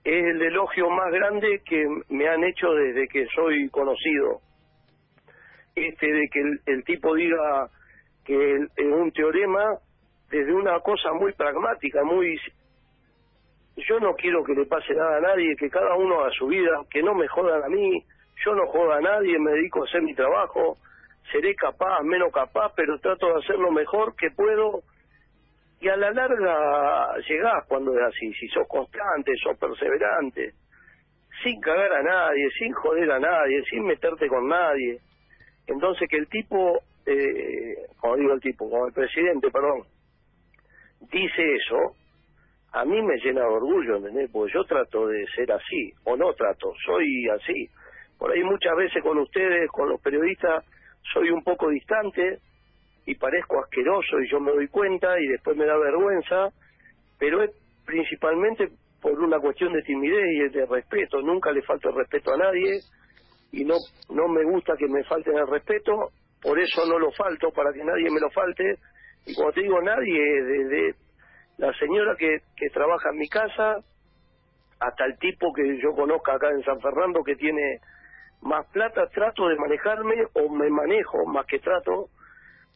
es 0.05 0.25
el 0.25 0.43
elogio 0.43 0.91
más 0.91 1.11
grande 1.13 1.63
que 1.65 1.87
me 2.09 2.29
han 2.29 2.45
hecho 2.45 2.73
desde 2.75 3.09
que 3.09 3.27
soy 3.35 3.69
conocido. 3.71 4.41
Este 5.75 6.07
de 6.07 6.29
que 6.29 6.41
el, 6.67 6.85
tipo 6.85 7.15
diga 7.15 7.71
que 8.25 8.57
es 8.57 8.87
un 8.87 9.11
teorema 9.13 9.79
desde 10.31 10.53
una 10.53 10.81
cosa 10.81 11.13
muy 11.15 11.33
pragmática, 11.33 12.05
muy 12.05 12.39
yo 13.77 14.01
no 14.01 14.15
quiero 14.15 14.45
que 14.45 14.55
le 14.55 14.67
pase 14.67 14.93
nada 14.95 15.17
a 15.17 15.21
nadie, 15.21 15.57
que 15.57 15.71
cada 15.71 15.95
uno 15.95 16.21
haga 16.21 16.31
su 16.33 16.47
vida, 16.47 16.83
que 16.91 17.03
no 17.03 17.15
me 17.15 17.27
jodan 17.29 17.63
a 17.65 17.69
mí, 17.69 18.05
yo 18.45 18.55
no 18.55 18.67
jodo 18.67 18.93
a 18.93 19.01
nadie, 19.01 19.39
me 19.39 19.53
dedico 19.53 19.83
a 19.83 19.87
hacer 19.87 20.03
mi 20.03 20.15
trabajo, 20.15 20.77
seré 21.31 21.55
capaz, 21.55 22.03
menos 22.03 22.33
capaz, 22.33 22.73
pero 22.75 22.99
trato 22.99 23.27
de 23.29 23.41
hacer 23.41 23.57
lo 23.57 23.71
mejor 23.71 24.15
que 24.17 24.31
puedo 24.31 24.83
y 25.83 25.89
a 25.89 25.97
la 25.97 26.13
larga 26.13 27.17
llegás 27.29 27.67
cuando 27.67 27.93
es 27.93 28.05
así, 28.07 28.33
si 28.35 28.47
sos 28.49 28.69
constante, 28.69 29.33
sos 29.43 29.59
perseverante, 29.59 30.53
sin 31.43 31.61
cagar 31.61 31.93
a 31.93 32.03
nadie, 32.03 32.49
sin 32.57 32.73
joder 32.73 33.11
a 33.11 33.19
nadie, 33.19 33.65
sin 33.69 33.85
meterte 33.85 34.29
con 34.29 34.47
nadie. 34.47 35.01
Entonces 35.67 36.09
que 36.09 36.19
el 36.19 36.29
tipo, 36.29 36.79
eh, 37.05 37.75
como 37.99 38.17
digo 38.17 38.33
el 38.33 38.41
tipo, 38.41 38.71
como 38.71 38.87
el 38.87 38.93
presidente, 38.93 39.51
perdón, 39.51 39.83
dice 41.11 41.43
eso, 41.57 41.97
a 42.75 42.85
mí 42.85 43.03
me 43.03 43.17
llena 43.17 43.41
de 43.41 43.49
orgullo, 43.49 43.97
¿entendés? 43.97 44.31
Porque 44.33 44.53
yo 44.53 44.65
trato 44.65 45.09
de 45.09 45.27
ser 45.35 45.51
así, 45.51 45.93
o 46.05 46.17
no 46.17 46.33
trato, 46.35 46.73
soy 46.87 47.29
así. 47.29 47.69
Por 48.19 48.31
ahí 48.31 48.45
muchas 48.45 48.77
veces 48.77 49.03
con 49.03 49.19
ustedes, 49.19 49.69
con 49.71 49.89
los 49.89 50.01
periodistas, 50.01 50.65
soy 51.13 51.31
un 51.31 51.43
poco 51.43 51.69
distante 51.69 52.39
y 53.07 53.15
parezco 53.17 53.61
asqueroso 53.63 54.21
y 54.21 54.31
yo 54.31 54.41
me 54.41 54.53
doy 54.53 54.69
cuenta 54.69 55.19
y 55.19 55.27
después 55.29 55.57
me 55.57 55.67
da 55.67 55.77
vergüenza, 55.77 56.49
pero 57.19 57.43
es 57.43 57.51
principalmente 57.85 58.69
por 59.01 59.19
una 59.19 59.41
cuestión 59.41 59.73
de 59.73 59.83
timidez 59.83 60.25
y 60.33 60.49
de 60.51 60.67
respeto. 60.67 61.21
Nunca 61.21 61.51
le 61.51 61.63
falto 61.63 61.89
el 61.89 61.97
respeto 61.97 62.33
a 62.33 62.37
nadie 62.39 62.81
y 63.51 63.65
no, 63.65 63.75
no 64.11 64.29
me 64.29 64.45
gusta 64.45 64.75
que 64.79 64.89
me 64.89 65.03
falten 65.05 65.37
el 65.37 65.49
respeto, 65.49 65.93
por 66.41 66.59
eso 66.59 66.87
no 66.87 66.99
lo 66.99 67.11
falto, 67.13 67.51
para 67.51 67.73
que 67.73 67.85
nadie 67.85 68.11
me 68.11 68.21
lo 68.21 68.31
falte. 68.31 68.77
Y 69.27 69.35
como 69.35 69.53
te 69.53 69.63
digo, 69.63 69.81
nadie, 69.83 70.43
desde 70.43 70.95
la 71.59 71.73
señora 71.75 72.17
que, 72.17 72.39
que 72.57 72.71
trabaja 72.71 73.11
en 73.11 73.19
mi 73.19 73.29
casa 73.29 73.77
hasta 74.81 75.05
el 75.05 75.19
tipo 75.19 75.53
que 75.53 75.81
yo 75.81 75.93
conozca 75.95 76.35
acá 76.35 76.51
en 76.51 76.63
San 76.65 76.81
Fernando 76.81 77.23
que 77.23 77.37
tiene 77.37 77.79
más 78.43 78.67
plata 78.73 79.07
trato 79.09 79.49
de 79.49 79.57
manejarme 79.57 80.27
o 80.35 80.49
me 80.49 80.69
manejo 80.69 81.25
más 81.27 81.47
que 81.47 81.61
trato 81.61 82.09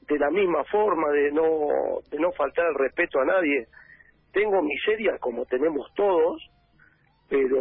de 0.03 0.19
la 0.19 0.31
misma 0.31 0.65
forma 0.65 1.11
de 1.11 1.33
no 1.33 2.01
de 2.11 2.19
no 2.19 2.33
faltar 2.33 2.67
el 2.69 2.75
respeto 2.75 3.21
a 3.21 3.25
nadie. 3.25 3.67
Tengo 4.33 4.63
miserias 4.63 5.19
como 5.21 5.45
tenemos 5.47 5.93
todos 5.95 6.51
pero 7.29 7.61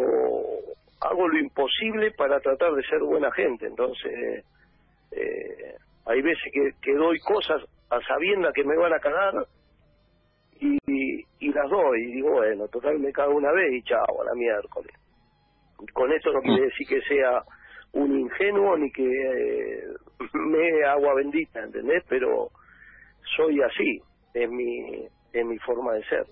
hago 1.02 1.28
lo 1.28 1.40
imposible 1.40 2.12
para 2.12 2.40
tratar 2.40 2.74
de 2.74 2.84
ser 2.84 3.00
buena 3.00 3.32
gente. 3.32 3.66
Entonces 3.66 4.46
eh, 5.12 5.76
hay 6.06 6.22
veces 6.22 6.52
que, 6.54 6.72
que 6.82 6.94
doy 6.94 7.20
cosas 7.20 7.64
a 7.90 8.00
sabienda 8.02 8.52
que 8.54 8.64
me 8.64 8.78
van 8.78 8.94
a 8.94 9.00
cagar 9.00 9.34
y, 10.60 10.78
y 11.40 11.54
las 11.54 11.70
doy. 11.72 12.04
Y 12.04 12.14
digo 12.14 12.34
bueno 12.34 12.68
total 12.68 13.00
me 13.00 13.12
cago 13.12 13.36
una 13.36 13.52
vez 13.52 13.74
y 13.74 13.82
chao 13.82 14.22
a 14.22 14.26
la 14.26 14.36
miércoles. 14.36 14.94
Con 15.92 16.12
esto 16.14 16.32
no 16.32 16.42
quiere 16.42 16.66
decir 16.66 16.88
que 16.88 17.02
sea 17.02 17.44
un 17.96 18.20
ingenuo 18.20 18.78
ni 18.78 18.92
que 18.92 19.04
eh, 19.04 19.84
me 20.34 20.84
agua 20.86 21.16
bendita, 21.16 21.64
¿entendés? 21.64 22.04
Pero 22.08 22.50
soy 23.36 23.62
así, 23.62 24.02
es 24.34 24.50
mi, 24.50 25.06
es 25.34 25.46
mi 25.46 25.58
forma 25.60 25.94
de 25.94 26.04
ser. 26.04 26.26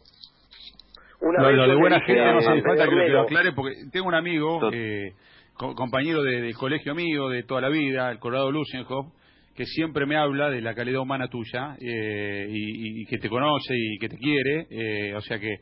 Una 1.21 1.51
lo, 1.51 1.67
de 1.69 1.75
buena 1.75 2.01
gente 2.01 2.21
no 2.21 2.37
hace 2.39 2.61
falta 2.61 2.87
que 2.87 2.95
lo, 2.95 3.21
aclare 3.21 3.53
porque 3.53 3.75
tengo 3.91 4.07
un 4.07 4.13
amigo, 4.13 4.59
eh, 4.73 5.13
compañero 5.55 6.21
de, 6.21 6.53
colegio 6.53 6.93
mío 6.93 7.29
de 7.29 7.43
toda 7.43 7.61
la 7.61 7.69
vida, 7.69 8.11
el 8.11 8.19
Colorado 8.19 8.51
Lusenhoff, 8.51 9.13
que 9.55 9.65
siempre 9.65 10.05
me 10.05 10.17
habla 10.17 10.49
de 10.49 10.59
la 10.59 10.75
calidad 10.75 10.99
humana 10.99 11.29
tuya 11.29 11.77
eh, 11.79 12.45
y, 12.49 13.01
y, 13.01 13.05
que 13.05 13.19
te 13.19 13.29
conoce 13.29 13.73
y 13.73 13.97
que 13.99 14.09
te 14.09 14.17
quiere, 14.17 14.67
eh, 14.69 15.15
o 15.15 15.21
sea 15.21 15.39
que 15.39 15.59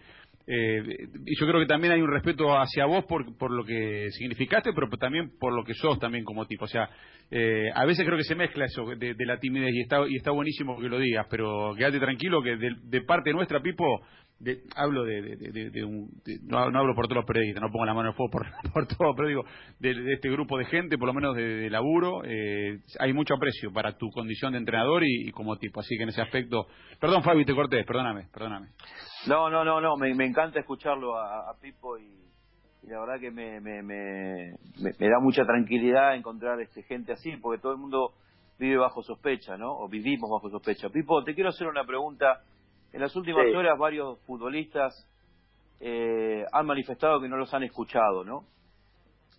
eh, 0.54 1.08
y 1.26 1.40
yo 1.40 1.48
creo 1.48 1.62
que 1.62 1.66
también 1.66 1.94
hay 1.94 2.02
un 2.02 2.12
respeto 2.12 2.60
hacia 2.60 2.86
vos 2.86 3.06
por, 3.06 3.38
por 3.38 3.52
lo 3.52 3.64
que 3.64 4.10
significaste, 4.12 4.74
pero 4.74 4.90
también 4.98 5.32
por 5.40 5.54
lo 5.54 5.64
que 5.64 5.74
sos 5.74 5.98
también 5.98 6.26
como 6.26 6.46
tipo. 6.46 6.66
O 6.66 6.68
sea, 6.68 6.90
eh, 7.30 7.70
a 7.74 7.86
veces 7.86 8.06
creo 8.06 8.18
que 8.18 8.26
se 8.26 8.36
mezcla 8.36 8.66
eso 8.66 8.84
de, 8.98 9.16
la 9.20 9.40
timidez 9.40 9.74
y 9.74 9.80
está, 9.80 10.06
y 10.10 10.18
está 10.18 10.32
buenísimo 10.32 10.78
que 10.78 10.90
lo 10.90 11.00
digas, 11.00 11.26
pero 11.30 11.74
quédate 11.78 12.00
tranquilo 12.00 12.44
que 12.44 12.58
de 12.58 13.02
parte 13.04 13.32
nuestra, 13.32 13.62
Pipo, 13.62 14.02
hablo 14.76 15.04
de, 15.04 15.22
de, 15.72 15.84
un, 15.84 16.10
no, 16.44 16.58
hablo 16.58 16.96
por 16.96 17.06
todos 17.06 17.18
los 17.18 17.26
periodistas, 17.26 17.62
no 17.62 17.72
pongo 17.72 17.86
la 17.86 17.94
mano 17.94 18.10
en 18.10 18.12
el 18.12 18.16
fuego 18.16 18.32
por, 18.32 18.46
por 18.74 18.88
todo, 18.88 19.14
pero 19.16 19.28
digo, 19.28 19.44
de, 19.80 20.14
este 20.14 20.30
grupo 20.30 20.58
de 20.58 20.66
gente, 20.66 20.98
por 20.98 21.08
lo 21.08 21.14
menos 21.14 21.36
de, 21.36 21.70
laburo, 21.70 22.24
eh, 22.26 22.80
hay 23.00 23.14
mucho 23.14 23.36
aprecio 23.36 23.72
para 23.72 23.98
tu 23.98 24.10
condición 24.10 24.54
de 24.54 24.60
entrenador 24.60 25.04
y, 25.06 25.32
como 25.32 25.58
tipo, 25.58 25.80
así 25.80 25.96
que 25.96 26.04
en 26.04 26.10
ese 26.10 26.22
aspecto, 26.22 26.68
perdón 27.00 27.24
Fabi, 27.24 27.46
te 27.46 27.54
corté, 27.54 27.84
perdóname, 27.84 28.28
perdóname. 28.34 28.70
No, 29.28 29.50
no, 29.50 29.64
no, 29.64 29.80
no, 29.80 29.96
me, 29.98 30.10
encanta 30.26 30.60
escucharlo 30.60 31.18
a, 31.18 31.54
Pipo 31.62 31.98
y, 31.98 32.22
la 32.84 33.00
verdad 33.00 33.20
que 33.20 33.30
me, 33.30 33.62
me, 33.62 33.84
me, 33.84 34.56
me, 34.82 35.10
da 35.10 35.20
mucha 35.22 35.46
tranquilidad 35.46 36.16
encontrar 36.16 36.60
este 36.62 36.82
gente 36.84 37.12
así, 37.12 37.38
porque 37.38 37.62
todo 37.62 37.74
el 37.74 37.78
mundo 37.78 38.14
vive 38.58 38.78
bajo 38.78 39.04
sospecha, 39.04 39.56
¿no? 39.58 39.72
O 39.72 39.88
vivimos 39.88 40.30
bajo 40.30 40.50
sospecha. 40.50 40.90
Pipo, 40.90 41.24
te 41.24 41.36
quiero 41.36 41.50
hacer 41.50 41.68
una 41.68 41.84
pregunta 41.84 42.42
en 42.94 43.02
las 43.02 43.16
últimas 43.16 43.46
horas 43.56 43.78
varios 43.78 44.20
futbolistas 44.26 45.08
eh, 45.80 46.46
han 46.52 46.66
manifestado 46.66 47.20
que 47.22 47.28
no 47.28 47.38
los 47.38 47.54
han 47.54 47.64
escuchado, 47.64 48.24
¿no? 48.24 48.46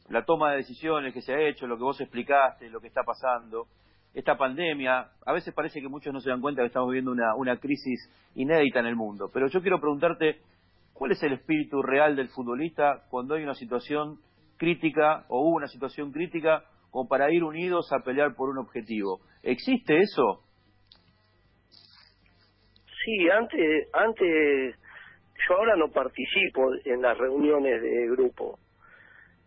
La 0.09 0.25
toma 0.25 0.51
de 0.51 0.59
decisiones 0.59 1.15
que 1.15 1.23
se 1.23 1.33
ha 1.33 1.41
hecho, 1.41 1.67
lo 1.67 1.77
que 1.77 1.85
vos 1.85 2.01
explicaste, 2.01 2.69
lo 2.69 2.81
que 2.81 2.89
está 2.89 3.03
pasando, 3.05 3.69
esta 4.15 4.37
pandemia, 4.37 5.09
a 5.25 5.33
veces 5.33 5.55
parece 5.55 5.81
que 5.81 5.89
muchos 5.89 6.13
no 6.13 6.21
se 6.21 6.31
dan 6.31 6.41
cuenta 6.41 6.63
que 6.63 6.67
estamos 6.67 6.89
viviendo 6.89 7.13
una, 7.13 7.35
una 7.37 7.59
crisis 7.59 8.11
inédita 8.35 8.81
en 8.81 8.87
el 8.87 8.97
mundo, 8.97 9.31
pero 9.33 9.49
yo 9.49 9.63
quiero 9.63 9.81
preguntarte, 9.81 10.41
¿cuál 10.93 11.13
es 11.13 11.23
el 11.23 11.35
espíritu 11.35 11.83
real 11.83 12.17
del 12.17 12.29
futbolista 12.29 13.05
cuando 13.09 13.35
hay 13.35 13.43
una 13.43 13.55
situación 13.55 14.19
crítica 14.57 15.25
o 15.29 15.41
hubo 15.41 15.57
una 15.57 15.69
situación 15.69 16.13
crítica 16.13 16.65
como 16.91 17.09
para 17.09 17.33
ir 17.33 17.43
unidos 17.43 17.91
a 17.93 18.05
pelear 18.05 18.35
por 18.35 18.51
un 18.51 18.59
objetivo? 18.59 19.21
¿Existe 19.43 19.99
eso? 19.99 20.43
Sí, 23.05 23.29
antes, 23.31 23.89
antes, 23.93 24.77
yo 25.49 25.57
ahora 25.57 25.77
no 25.77 25.89
participo 25.89 26.73
en 26.85 27.03
las 27.03 27.19
reuniones 27.19 27.83
de 27.83 28.07
grupo, 28.09 28.59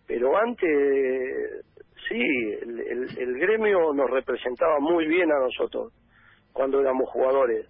pero 0.06 0.38
antes, 0.38 1.66
sí, 2.08 2.22
el, 2.62 3.18
el, 3.18 3.40
gremio 3.40 3.94
nos 3.94 4.10
representaba 4.10 4.80
muy 4.80 5.08
bien 5.08 5.32
a 5.32 5.40
nosotros 5.40 5.94
cuando 6.52 6.82
éramos 6.82 7.10
jugadores. 7.10 7.68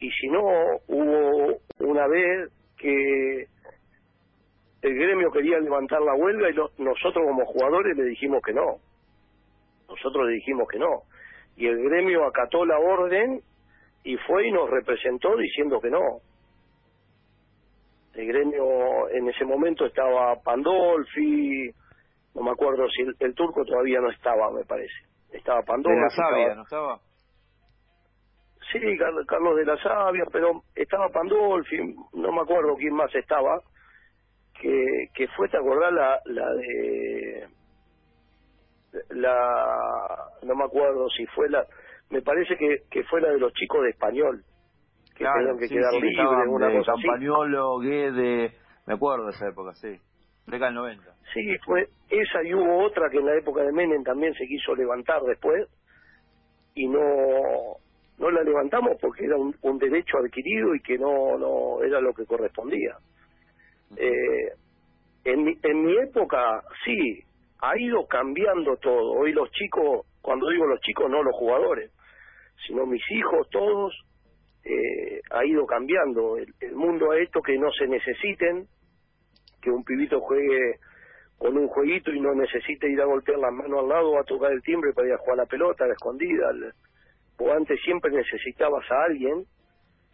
Y 0.00 0.10
si 0.12 0.28
no, 0.28 0.40
hubo 0.86 1.58
una 1.80 2.06
vez 2.06 2.52
que 2.76 3.46
el 4.82 4.94
gremio 4.94 5.32
quería 5.32 5.58
levantar 5.58 6.00
la 6.00 6.14
huelga 6.14 6.50
y 6.50 6.82
nosotros 6.82 7.26
como 7.26 7.44
jugadores 7.46 7.96
le 7.96 8.04
dijimos 8.04 8.40
que 8.44 8.52
no. 8.52 8.76
Nosotros 9.88 10.26
le 10.26 10.34
dijimos 10.34 10.68
que 10.68 10.78
no. 10.78 11.02
Y 11.56 11.66
el 11.66 11.82
gremio 11.82 12.24
acató 12.24 12.64
la 12.64 12.78
orden 12.78 13.42
y 14.08 14.16
fue 14.26 14.48
y 14.48 14.50
nos 14.50 14.70
representó 14.70 15.36
diciendo 15.36 15.78
que 15.82 15.90
no. 15.90 16.20
El 18.14 18.26
gremio 18.26 19.06
en 19.10 19.28
ese 19.28 19.44
momento 19.44 19.84
estaba 19.84 20.34
Pandolfi, 20.42 21.70
no 22.34 22.42
me 22.42 22.52
acuerdo 22.52 22.88
si 22.88 23.02
el, 23.02 23.34
turco 23.34 23.66
todavía 23.66 24.00
no 24.00 24.10
estaba, 24.10 24.50
me 24.50 24.64
parece. 24.64 24.94
Estaba 25.30 25.60
Pandolfi. 25.60 25.94
De 25.94 26.02
la 26.02 26.08
Sabia, 26.08 26.54
¿no 26.54 26.62
estaba? 26.62 26.98
Sí, 28.72 28.80
Carlos 29.26 29.56
de 29.56 29.66
la 29.66 29.76
Sabia, 29.76 30.24
pero 30.32 30.62
estaba 30.74 31.10
Pandolfi, 31.10 31.76
no 32.14 32.32
me 32.32 32.40
acuerdo 32.40 32.76
quién 32.76 32.94
más 32.94 33.14
estaba, 33.14 33.60
que, 34.58 35.08
que 35.12 35.28
fue, 35.36 35.50
¿te 35.50 35.58
acordás 35.58 35.92
la, 35.92 36.20
la 36.24 36.54
de... 36.54 37.48
La, 39.10 40.30
no 40.44 40.54
me 40.54 40.64
acuerdo 40.64 41.10
si 41.10 41.26
fue 41.26 41.50
la, 41.50 41.66
me 42.10 42.22
parece 42.22 42.56
que, 42.56 42.82
que 42.90 43.04
fue 43.04 43.20
la 43.20 43.30
de 43.30 43.38
los 43.38 43.52
chicos 43.52 43.82
de 43.82 43.90
español, 43.90 44.42
que 45.16 45.24
tenían 45.24 45.58
que 45.58 45.68
quedar 45.68 45.92
libres, 45.94 46.48
una 46.48 46.72
cosa 46.72 46.92
Campagnolo, 46.92 47.78
Guede, 47.78 48.52
me 48.86 48.94
acuerdo 48.94 49.26
de 49.26 49.30
esa 49.30 49.48
época, 49.48 49.74
sí, 49.74 49.98
década 50.46 50.66
del 50.66 50.74
90. 50.74 51.04
Sí, 51.34 51.56
fue 51.64 51.88
esa 52.08 52.42
y 52.42 52.54
hubo 52.54 52.84
otra 52.84 53.10
que 53.10 53.18
en 53.18 53.26
la 53.26 53.36
época 53.36 53.62
de 53.62 53.72
Menem 53.72 54.02
también 54.02 54.32
se 54.34 54.46
quiso 54.46 54.74
levantar 54.74 55.22
después, 55.22 55.68
y 56.74 56.86
no 56.88 57.00
no 58.18 58.30
la 58.30 58.42
levantamos 58.42 58.96
porque 59.00 59.24
era 59.24 59.36
un, 59.36 59.54
un 59.62 59.78
derecho 59.78 60.18
adquirido 60.18 60.74
y 60.74 60.80
que 60.80 60.98
no 60.98 61.36
no 61.38 61.82
era 61.82 62.00
lo 62.00 62.12
que 62.12 62.24
correspondía. 62.24 62.96
Eh, 63.96 64.52
en, 65.24 65.44
mi, 65.44 65.58
en 65.62 65.84
mi 65.84 65.96
época, 65.98 66.62
sí, 66.84 67.22
ha 67.60 67.78
ido 67.78 68.06
cambiando 68.06 68.76
todo. 68.76 69.12
Hoy 69.12 69.32
los 69.32 69.50
chicos, 69.50 70.06
cuando 70.20 70.48
digo 70.50 70.66
los 70.66 70.80
chicos, 70.80 71.10
no 71.10 71.22
los 71.22 71.34
jugadores, 71.34 71.90
sino 72.66 72.86
mis 72.86 73.02
hijos, 73.10 73.48
todos, 73.50 73.94
eh, 74.64 75.20
ha 75.30 75.44
ido 75.44 75.66
cambiando. 75.66 76.36
El, 76.36 76.74
mundo 76.74 77.10
ha 77.10 77.20
hecho 77.20 77.40
que 77.40 77.58
no 77.58 77.70
se 77.72 77.86
necesiten, 77.86 78.66
que 79.60 79.70
un 79.70 79.84
pibito 79.84 80.20
juegue 80.20 80.76
con 81.38 81.56
un 81.56 81.68
jueguito 81.68 82.12
y 82.12 82.20
no 82.20 82.34
necesite 82.34 82.90
ir 82.90 83.00
a 83.00 83.04
golpear 83.04 83.38
las 83.38 83.52
manos 83.52 83.80
al 83.80 83.88
lado 83.88 84.10
o 84.10 84.18
a 84.18 84.24
tocar 84.24 84.52
el 84.52 84.62
timbre 84.62 84.92
para 84.92 85.08
ir 85.08 85.14
a 85.14 85.18
jugar 85.18 85.38
la 85.38 85.46
pelota, 85.46 85.84
a 85.84 85.88
la 85.88 85.94
escondida. 85.94 86.50
Vos 87.38 87.50
antes 87.56 87.80
siempre 87.82 88.10
necesitabas 88.10 88.84
a 88.90 89.04
alguien 89.04 89.44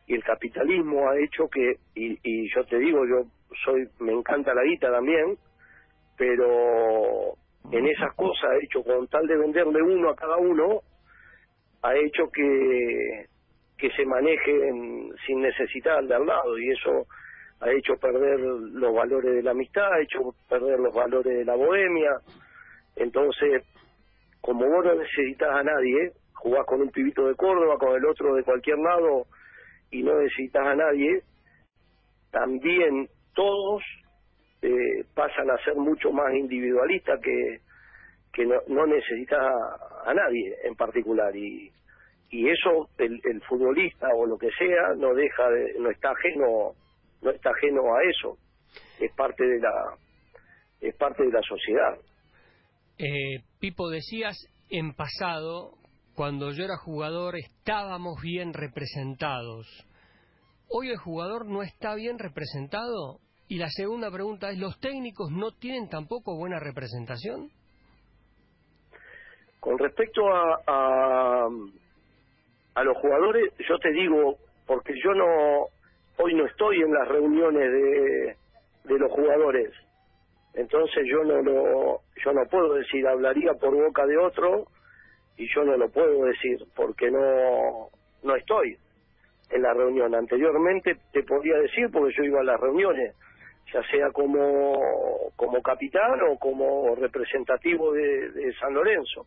y 0.06 0.14
el 0.14 0.22
capitalismo 0.22 1.08
ha 1.08 1.18
hecho 1.18 1.48
que, 1.48 1.78
y, 1.94 2.18
y 2.22 2.54
yo 2.54 2.64
te 2.66 2.78
digo, 2.78 3.06
yo 3.06 3.24
soy, 3.64 3.88
me 4.00 4.12
encanta 4.12 4.54
la 4.54 4.62
guita 4.64 4.90
también, 4.90 5.38
pero 6.16 7.34
en 7.70 7.86
esas 7.86 8.14
cosas 8.14 8.50
ha 8.50 8.64
hecho 8.64 8.82
con 8.82 9.06
tal 9.08 9.26
de 9.26 9.36
venderle 9.36 9.82
uno 9.82 10.10
a 10.10 10.16
cada 10.16 10.36
uno, 10.36 10.80
ha 11.84 11.94
hecho 11.96 12.30
que, 12.32 13.26
que 13.76 13.90
se 13.90 14.06
manejen 14.06 15.12
sin 15.26 15.42
necesidad 15.42 16.02
de 16.02 16.14
al 16.14 16.26
lado 16.26 16.58
y 16.58 16.70
eso 16.70 17.06
ha 17.60 17.70
hecho 17.70 17.94
perder 17.96 18.40
los 18.40 18.94
valores 18.94 19.34
de 19.34 19.42
la 19.42 19.50
amistad, 19.50 19.92
ha 19.92 20.00
hecho 20.00 20.34
perder 20.48 20.80
los 20.80 20.94
valores 20.94 21.36
de 21.36 21.44
la 21.44 21.54
bohemia. 21.54 22.10
Entonces, 22.96 23.64
como 24.40 24.66
vos 24.66 24.84
no 24.86 24.94
necesitas 24.94 25.50
a 25.50 25.62
nadie, 25.62 26.12
jugás 26.32 26.64
con 26.64 26.80
un 26.80 26.90
pibito 26.90 27.26
de 27.26 27.34
Córdoba, 27.34 27.76
con 27.78 27.94
el 27.94 28.04
otro 28.06 28.34
de 28.34 28.44
cualquier 28.44 28.78
lado 28.78 29.26
y 29.90 30.02
no 30.02 30.18
necesitas 30.18 30.66
a 30.66 30.74
nadie, 30.74 31.22
también 32.30 33.08
todos 33.34 33.82
eh, 34.62 35.04
pasan 35.14 35.50
a 35.50 35.58
ser 35.64 35.76
mucho 35.76 36.12
más 36.12 36.32
individualistas 36.32 37.20
que, 37.20 37.60
que 38.34 38.44
no, 38.46 38.56
no 38.68 38.86
necesitas 38.86 39.40
a, 39.40 40.10
a 40.10 40.14
nadie 40.14 40.56
en 40.64 40.74
particular 40.74 41.34
y 41.36 41.70
y 42.30 42.48
eso 42.48 42.88
el, 42.98 43.20
el 43.24 43.40
futbolista 43.42 44.08
o 44.16 44.26
lo 44.26 44.36
que 44.36 44.50
sea 44.58 44.94
no 44.96 45.14
deja 45.14 45.48
de, 45.50 45.78
no 45.78 45.90
está 45.90 46.10
ajeno 46.10 46.72
no 47.22 47.30
está 47.30 47.50
ajeno 47.50 47.82
a 47.94 48.02
eso 48.10 48.38
es 49.00 49.12
parte 49.14 49.44
de 49.44 49.60
la 49.60 49.96
es 50.80 50.94
parte 50.96 51.22
de 51.24 51.32
la 51.32 51.42
sociedad 51.42 51.96
Eh, 52.98 53.42
Pipo, 53.60 53.90
decías 53.90 54.36
en 54.70 54.94
pasado, 54.94 55.72
cuando 56.14 56.52
yo 56.52 56.64
era 56.64 56.76
jugador, 56.76 57.36
estábamos 57.36 58.20
bien 58.22 58.52
representados. 58.52 59.66
¿Hoy 60.68 60.90
el 60.90 60.96
jugador 60.96 61.46
no 61.46 61.62
está 61.62 61.94
bien 61.94 62.18
representado? 62.18 63.20
Y 63.48 63.58
la 63.58 63.68
segunda 63.70 64.10
pregunta 64.10 64.50
es, 64.50 64.58
¿los 64.58 64.78
técnicos 64.80 65.30
no 65.30 65.52
tienen 65.52 65.88
tampoco 65.88 66.36
buena 66.36 66.58
representación? 66.60 67.50
Con 69.64 69.78
respecto 69.78 70.28
a, 70.28 71.48
a 72.74 72.84
los 72.84 72.96
jugadores 72.98 73.50
yo 73.66 73.78
te 73.78 73.92
digo 73.92 74.36
porque 74.66 74.92
yo 75.02 75.14
no 75.14 75.68
hoy 76.18 76.34
no 76.34 76.44
estoy 76.44 76.82
en 76.82 76.92
las 76.92 77.08
reuniones 77.08 77.72
de 77.72 78.36
de 78.84 78.98
los 78.98 79.10
jugadores. 79.10 79.72
Entonces 80.52 81.04
yo 81.10 81.24
no 81.24 81.40
lo 81.40 82.00
yo 82.22 82.32
no 82.34 82.44
puedo 82.50 82.74
decir 82.74 83.06
hablaría 83.08 83.54
por 83.54 83.74
boca 83.74 84.04
de 84.04 84.18
otro 84.18 84.66
y 85.38 85.48
yo 85.54 85.64
no 85.64 85.78
lo 85.78 85.88
puedo 85.88 86.26
decir 86.26 86.58
porque 86.76 87.10
no 87.10 87.88
no 88.22 88.36
estoy 88.36 88.76
en 89.48 89.62
la 89.62 89.72
reunión. 89.72 90.14
Anteriormente 90.14 90.98
te 91.10 91.22
podía 91.22 91.56
decir 91.56 91.88
porque 91.90 92.12
yo 92.18 92.24
iba 92.24 92.40
a 92.40 92.44
las 92.44 92.60
reuniones 92.60 93.16
ya 93.72 93.82
sea 93.84 94.10
como 94.10 94.78
como 95.36 95.62
capitán 95.62 96.20
o 96.28 96.38
como 96.38 96.94
representativo 96.96 97.94
de 97.94 98.52
San 98.60 98.74
Lorenzo 98.74 99.26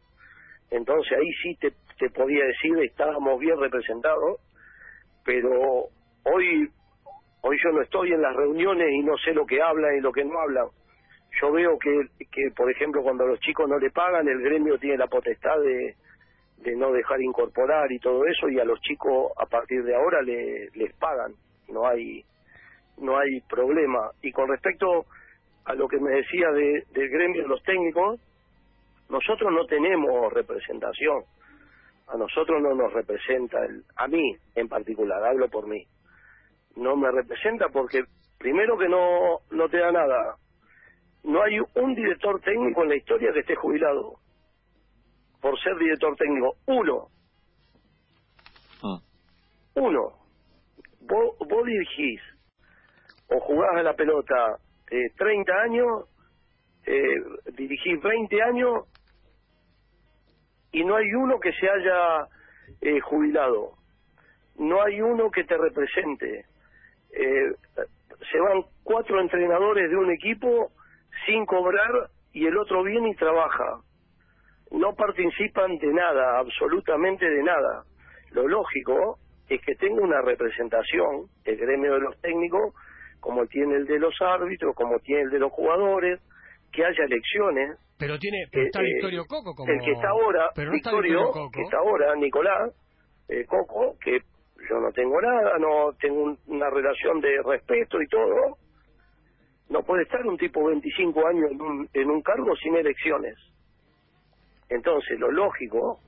entonces 0.71 1.17
ahí 1.17 1.31
sí 1.43 1.55
te, 1.59 1.71
te 1.97 2.09
podía 2.09 2.43
decir 2.45 2.77
estábamos 2.83 3.39
bien 3.39 3.59
representados 3.59 4.39
pero 5.23 5.89
hoy 6.23 6.69
hoy 7.41 7.57
yo 7.63 7.71
no 7.71 7.81
estoy 7.81 8.13
en 8.13 8.21
las 8.21 8.35
reuniones 8.35 8.87
y 8.91 9.03
no 9.03 9.17
sé 9.17 9.33
lo 9.33 9.45
que 9.45 9.61
hablan 9.61 9.97
y 9.97 10.01
lo 10.01 10.11
que 10.11 10.25
no 10.25 10.39
hablan 10.39 10.67
yo 11.41 11.51
veo 11.51 11.77
que, 11.77 11.91
que 12.31 12.51
por 12.55 12.69
ejemplo 12.71 13.03
cuando 13.03 13.25
los 13.25 13.39
chicos 13.39 13.69
no 13.69 13.77
le 13.77 13.91
pagan 13.91 14.27
el 14.27 14.41
gremio 14.41 14.77
tiene 14.77 14.97
la 14.97 15.07
potestad 15.07 15.59
de, 15.61 15.95
de 16.57 16.75
no 16.75 16.91
dejar 16.91 17.21
incorporar 17.21 17.91
y 17.91 17.99
todo 17.99 18.25
eso 18.25 18.49
y 18.49 18.59
a 18.59 18.65
los 18.65 18.79
chicos 18.81 19.31
a 19.37 19.45
partir 19.45 19.83
de 19.83 19.95
ahora 19.95 20.21
le, 20.21 20.69
les 20.73 20.93
pagan. 20.95 21.33
No 21.69 21.87
hay 21.87 22.23
no 22.97 23.17
hay 23.17 23.41
problema. 23.41 24.11
Y 24.21 24.31
con 24.31 24.49
respecto 24.49 25.05
a 25.65 25.73
lo 25.75 25.87
que 25.87 25.99
me 25.99 26.11
decía 26.11 26.49
de, 26.51 26.83
del 26.91 27.09
gremio 27.09 27.43
de 27.43 27.47
los 27.47 27.61
técnicos 27.63 28.19
nosotros 29.09 29.51
no 29.51 29.65
tenemos 29.65 30.31
representación. 30.33 31.23
A 32.07 32.17
nosotros 32.17 32.61
no 32.61 32.73
nos 32.73 32.93
representa 32.93 33.63
el, 33.65 33.83
a 33.95 34.07
mí 34.07 34.35
en 34.55 34.67
particular 34.67 35.23
hablo 35.23 35.49
por 35.49 35.67
mí. 35.67 35.85
No 36.75 36.95
me 36.95 37.11
representa 37.11 37.69
porque 37.69 38.03
primero 38.37 38.77
que 38.77 38.87
no 38.87 39.39
no 39.51 39.69
te 39.69 39.77
da 39.77 39.91
nada. 39.91 40.35
No 41.23 41.41
hay 41.43 41.59
un 41.59 41.95
director 41.95 42.39
técnico 42.41 42.83
en 42.83 42.89
la 42.89 42.95
historia 42.95 43.33
que 43.33 43.39
esté 43.39 43.55
jubilado 43.55 44.15
por 45.41 45.59
ser 45.59 45.77
director 45.77 46.15
técnico. 46.15 46.55
Uno. 46.67 47.07
Ah. 48.83 48.99
uno. 49.75 50.13
Vos, 51.01 51.37
vos 51.39 51.65
dirigís 51.65 52.21
o 53.29 53.39
jugás 53.39 53.75
a 53.75 53.83
la 53.83 53.93
pelota 53.93 54.57
eh, 54.89 55.09
30 55.17 55.53
años 55.53 56.05
eh, 56.85 57.19
dirigís 57.57 58.01
20 58.01 58.41
años 58.43 58.85
y 60.77 60.85
no 60.85 60.95
hay 60.95 61.11
uno 61.11 61.39
que 61.39 61.51
se 61.53 61.67
haya 61.67 62.27
eh, 62.81 62.99
jubilado. 62.99 63.71
No 64.59 64.83
hay 64.83 65.01
uno 65.01 65.31
que 65.31 65.43
te 65.43 65.57
represente. 65.57 66.45
Eh, 67.11 67.51
se 68.31 68.39
van 68.39 68.61
cuatro 68.83 69.19
entrenadores 69.19 69.89
de 69.89 69.97
un 69.97 70.11
equipo 70.11 70.69
sin 71.25 71.47
cobrar 71.47 72.11
y 72.31 72.45
el 72.45 72.55
otro 72.57 72.83
viene 72.83 73.09
y 73.09 73.15
trabaja. 73.15 73.79
No 74.69 74.93
participan 74.93 75.79
de 75.79 75.87
nada 75.87 76.37
absolutamente 76.37 77.27
de 77.27 77.41
nada. 77.41 77.83
Lo 78.31 78.47
lógico 78.47 79.17
es 79.49 79.59
que 79.61 79.73
tenga 79.75 80.03
una 80.03 80.21
representación 80.21 81.25
el 81.43 81.57
gremio 81.57 81.93
de 81.93 82.01
los 82.01 82.21
técnicos 82.21 82.75
como 83.19 83.47
tiene 83.47 83.77
el 83.77 83.87
de 83.87 83.97
los 83.97 84.13
árbitros 84.21 84.75
como 84.75 84.99
tiene 84.99 85.23
el 85.23 85.29
de 85.31 85.39
los 85.39 85.51
jugadores 85.51 86.19
que 86.71 86.85
haya 86.85 87.03
elecciones 87.05 87.79
Pero 87.97 88.17
tiene, 88.19 88.45
pero 88.51 88.65
está 88.65 88.79
Eh, 88.79 88.83
eh, 88.83 88.93
Victorio 88.93 89.25
Coco 89.25 89.53
como... 89.55 89.71
el 89.71 89.79
que 89.83 89.91
está 89.91 90.09
ahora, 90.09 90.49
Pero 90.55 90.67
no 90.69 90.73
Victorio, 90.73 91.25
Coco. 91.31 91.49
que 91.51 91.61
está 91.63 91.77
ahora, 91.77 92.15
Nicolás 92.15 92.71
eh, 93.29 93.45
Coco, 93.45 93.95
que 93.99 94.19
yo 94.69 94.79
no 94.79 94.91
tengo 94.91 95.19
nada, 95.21 95.57
no 95.59 95.93
tengo 95.99 96.21
un- 96.21 96.39
una 96.47 96.69
relación 96.69 97.19
de 97.21 97.41
respeto 97.43 98.01
y 98.01 98.07
todo, 98.07 98.57
no 99.69 99.83
puede 99.83 100.03
estar 100.03 100.25
un 100.25 100.37
tipo 100.37 100.63
25 100.65 101.27
años 101.27 101.51
en 101.51 101.61
un, 101.61 101.89
en 101.93 102.09
un 102.09 102.21
cargo 102.21 102.55
sin 102.55 102.75
elecciones. 102.75 103.35
Entonces, 104.69 105.19
lo 105.19 105.31
lógico 105.31 105.99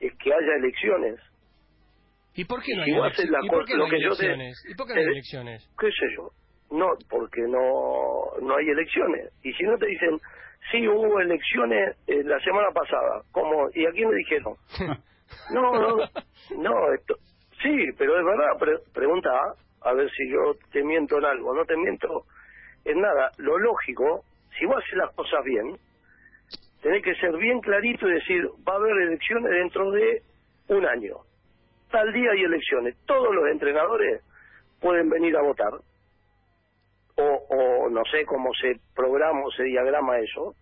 es 0.00 0.12
que 0.18 0.32
haya 0.32 0.54
elecciones. 0.58 1.20
¿Y 2.34 2.44
por 2.44 2.62
qué 2.62 2.74
no 2.76 2.84
Si 2.84 2.90
hay, 2.90 2.96
vos 2.98 3.06
elecci- 3.08 3.12
haces 3.12 3.30
la 3.30 3.38
¿Y 3.42 3.48
por 3.48 3.64
qué 3.64 3.74
no 3.76 3.84
hay 3.84 3.90
elecciones? 3.90 4.64
¿Y 4.68 4.74
por 4.74 4.86
qué 4.86 4.94
no 4.94 5.00
hay 5.00 5.06
elecciones? 5.06 5.70
¿Qué 5.78 5.86
sé 5.86 6.06
yo? 6.16 6.30
No, 6.76 6.86
porque 7.08 7.40
no, 7.42 8.40
no 8.42 8.56
hay 8.56 8.68
elecciones. 8.68 9.32
Y 9.42 9.52
si 9.54 9.62
no 9.64 9.76
te 9.78 9.86
dicen, 9.86 10.18
sí 10.70 10.86
hubo 10.88 11.20
elecciones 11.20 11.96
eh, 12.06 12.22
la 12.24 12.38
semana 12.40 12.68
pasada, 12.72 13.22
¿cómo? 13.32 13.68
¿Y 13.74 13.86
a 13.86 13.90
quién 13.92 14.10
le 14.10 14.16
dijeron? 14.16 14.54
No, 15.52 15.72
no, 15.72 15.96
no, 16.56 16.92
esto, 16.94 17.16
sí, 17.60 17.86
pero 17.98 18.16
es 18.16 18.24
verdad, 18.24 18.58
pre- 18.60 18.78
pregunta 18.94 19.28
a 19.82 19.92
ver 19.92 20.08
si 20.12 20.30
yo 20.30 20.54
te 20.72 20.84
miento 20.84 21.18
en 21.18 21.24
algo, 21.24 21.52
no 21.52 21.64
te 21.64 21.76
miento 21.76 22.24
en 22.84 23.00
nada. 23.00 23.32
Lo 23.38 23.58
lógico, 23.58 24.22
si 24.56 24.66
vos 24.66 24.76
haces 24.76 24.94
las 24.96 25.12
cosas 25.16 25.42
bien, 25.44 25.76
tenés 26.80 27.02
que 27.02 27.14
ser 27.16 27.36
bien 27.36 27.60
clarito 27.60 28.08
y 28.08 28.14
decir, 28.14 28.44
va 28.68 28.74
a 28.74 28.76
haber 28.76 28.96
elecciones 29.08 29.50
dentro 29.50 29.90
de 29.90 30.22
un 30.68 30.86
año. 30.86 31.16
Tal 31.90 32.12
día 32.12 32.30
hay 32.30 32.42
elecciones. 32.44 32.96
Todos 33.06 33.34
los 33.34 33.48
entrenadores 33.50 34.22
pueden 34.80 35.08
venir 35.08 35.36
a 35.36 35.42
votar. 35.42 35.72
O, 37.18 37.24
o 37.24 37.88
no 37.90 38.04
sé 38.10 38.24
cómo 38.26 38.52
se 38.54 38.76
programa 38.94 39.42
o 39.44 39.50
se 39.50 39.64
diagrama 39.64 40.18
eso. 40.18 40.54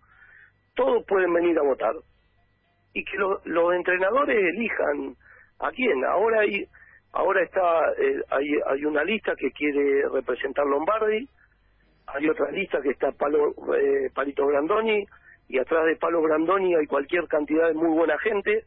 Todos 0.73 1.05
pueden 1.05 1.33
venir 1.33 1.57
a 1.59 1.63
votar 1.63 1.93
y 2.93 3.03
que 3.03 3.17
lo- 3.17 3.41
los 3.45 3.73
entrenadores 3.73 4.37
elijan 4.37 5.15
a 5.59 5.71
quién. 5.71 6.03
Ahora 6.05 6.41
hay 6.41 6.65
ahora 7.11 7.43
está 7.43 7.91
eh, 7.97 8.21
hay 8.29 8.47
hay 8.67 8.85
una 8.85 9.03
lista 9.03 9.35
que 9.35 9.51
quiere 9.51 10.07
representar 10.09 10.65
Lombardi, 10.65 11.27
hay 12.07 12.29
otra 12.29 12.51
lista 12.51 12.81
que 12.81 12.89
está 12.91 13.11
Palo, 13.11 13.53
eh, 13.75 14.09
Palito 14.13 14.45
Brandoni 14.45 15.05
y 15.49 15.59
atrás 15.59 15.85
de 15.85 15.95
Palo 15.97 16.21
Brandoni 16.21 16.75
hay 16.75 16.87
cualquier 16.87 17.27
cantidad 17.27 17.67
de 17.67 17.73
muy 17.73 17.89
buena 17.89 18.17
gente 18.19 18.63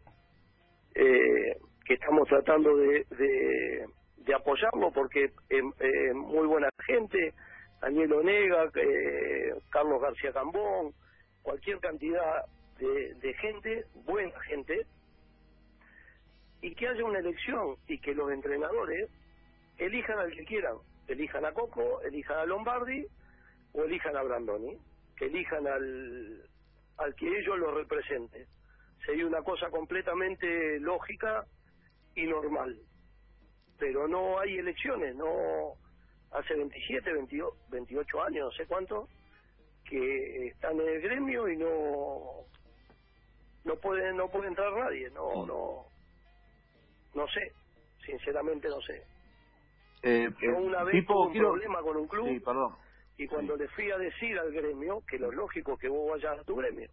eh, 0.95 1.57
que 1.87 1.95
estamos 1.95 2.29
tratando 2.29 2.77
de, 2.77 3.05
de, 3.17 3.87
de 4.19 4.35
apoyarlo 4.35 4.91
porque 4.93 5.31
es 5.49 6.15
muy 6.15 6.47
buena 6.47 6.69
gente, 6.87 7.33
Daniel 7.81 8.13
Onega, 8.13 8.71
eh, 8.75 9.55
Carlos 9.71 10.01
García 10.01 10.33
Cambón, 10.33 10.93
cualquier 11.43 11.79
cantidad 11.81 12.45
de, 12.79 13.15
de 13.15 13.35
gente, 13.35 13.87
buena 14.05 14.39
gente, 14.41 14.87
y 16.61 16.75
que 16.75 16.89
haya 16.89 17.05
una 17.05 17.21
elección 17.21 17.77
y 17.87 17.99
que 18.01 18.15
los 18.15 18.31
entrenadores 18.33 19.09
elijan 19.79 20.19
al 20.19 20.33
que 20.33 20.45
quieran, 20.45 20.77
elijan 21.07 21.45
a 21.45 21.53
Coco, 21.53 22.03
elijan 22.03 22.39
a 22.39 22.47
Lombardi 22.47 23.07
o 23.73 23.85
elijan 23.85 24.17
a 24.17 24.23
Brandoni, 24.23 24.77
que 25.17 25.27
elijan 25.27 25.67
al, 25.67 26.49
al 26.97 27.15
que 27.15 27.27
ellos 27.27 27.59
lo 27.59 27.73
representen. 27.75 28.47
Sería 29.05 29.27
una 29.27 29.43
cosa 29.43 29.71
completamente 29.71 30.81
lógica 30.81 31.45
y 32.15 32.27
normal. 32.27 32.77
Pero 33.79 34.09
no 34.09 34.41
hay 34.41 34.59
elecciones, 34.59 35.15
no 35.15 35.75
hace 36.33 36.55
27, 36.55 37.11
28 37.69 38.23
años, 38.23 38.45
no 38.47 38.51
sé 38.53 38.67
cuánto, 38.67 39.09
que 39.85 40.49
están 40.49 40.81
en 40.81 40.89
el 40.89 41.01
gremio 41.03 41.49
y 41.49 41.57
no 41.57 42.47
no 43.65 43.77
puede 43.81 44.13
no 44.15 44.31
puede 44.31 44.49
entrar 44.49 44.73
nadie, 44.75 45.11
no 45.11 45.47
no 45.47 45.87
no 47.15 47.29
sé, 47.29 47.53
sinceramente 48.05 48.69
no 48.69 48.81
sé. 48.83 49.07
Eh, 50.03 50.31
Yo 50.41 50.51
eh, 50.51 50.53
una 50.53 50.85
vez 50.85 51.07
tuve 51.07 51.27
un 51.27 51.33
quiero- 51.33 51.49
problema 51.51 51.83
con 51.83 51.97
un 51.97 52.09
club 52.09 52.29
Sí, 52.29 52.41
perdón. 52.41 52.77
y 53.17 53.27
cuando 53.27 53.57
Sí. 53.57 53.63
le 53.63 53.69
fui 53.71 53.91
a 53.91 53.99
decir 53.99 54.39
al 54.39 54.53
gremio, 54.53 55.03
que 55.09 55.19
lo 55.19 55.33
lógico 55.33 55.73
es 55.75 55.81
que 55.81 55.89
vos 55.89 56.11
vayas 56.13 56.39
a 56.39 56.45
tu 56.45 56.57
gremio, 56.57 56.89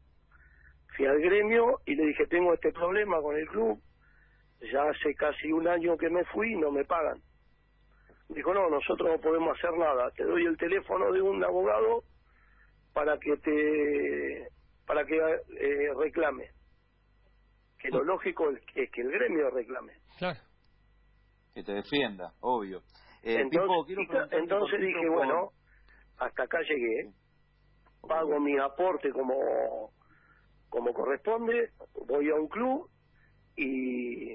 fui 0.95 1.06
al 1.06 1.19
gremio 1.19 1.82
y 1.86 1.95
le 1.95 2.06
dije, 2.08 2.28
tengo 2.28 2.54
este 2.54 2.71
problema 2.71 3.21
con 3.21 3.36
el 3.38 3.48
club, 3.48 3.82
ya 4.62 4.84
hace 4.89 5.13
casi 5.15 5.52
un 5.52 5.67
año 5.67 5.98
que 5.98 6.10
me 6.10 6.26
fui 6.26 6.54
y 6.54 6.58
no 6.58 6.71
me 6.71 6.86
pagan. 6.86 7.21
Dijo, 8.30 8.54
no, 8.54 8.70
nosotros 8.70 9.10
no 9.10 9.20
podemos 9.22 9.58
hacer 9.58 9.78
nada, 9.78 10.10
te 10.12 10.24
doy 10.24 10.46
el 10.46 10.58
teléfono 10.58 11.12
de 11.12 11.22
un 11.22 11.44
abogado 11.44 12.04
para 12.94 13.18
que 13.20 13.38
te 13.38 14.48
para 14.88 15.06
que 15.06 15.16
eh, 15.18 15.94
reclame. 15.98 16.50
Que 17.80 17.90
lo 17.90 18.04
lógico 18.04 18.50
es 18.52 18.64
que, 18.66 18.84
es 18.84 18.92
que 18.92 19.02
el 19.02 19.12
gremio 19.12 19.50
reclame. 19.52 19.94
Claro. 20.18 20.40
Que 21.54 21.64
te 21.64 21.74
defienda, 21.74 22.34
obvio. 22.42 22.82
Eh, 23.24 23.36
entonces 24.32 24.80
dije, 24.80 25.08
por- 25.08 25.16
bueno, 25.16 25.52
hasta 26.18 26.44
acá 26.44 26.60
llegué, 26.62 27.12
pago 28.08 28.40
mi 28.40 28.58
aporte 28.58 29.12
como 29.12 29.92
como 30.70 30.94
corresponde, 30.94 31.72
voy 32.08 32.30
a 32.30 32.36
un 32.36 32.48
club 32.50 32.90
y, 33.56 34.34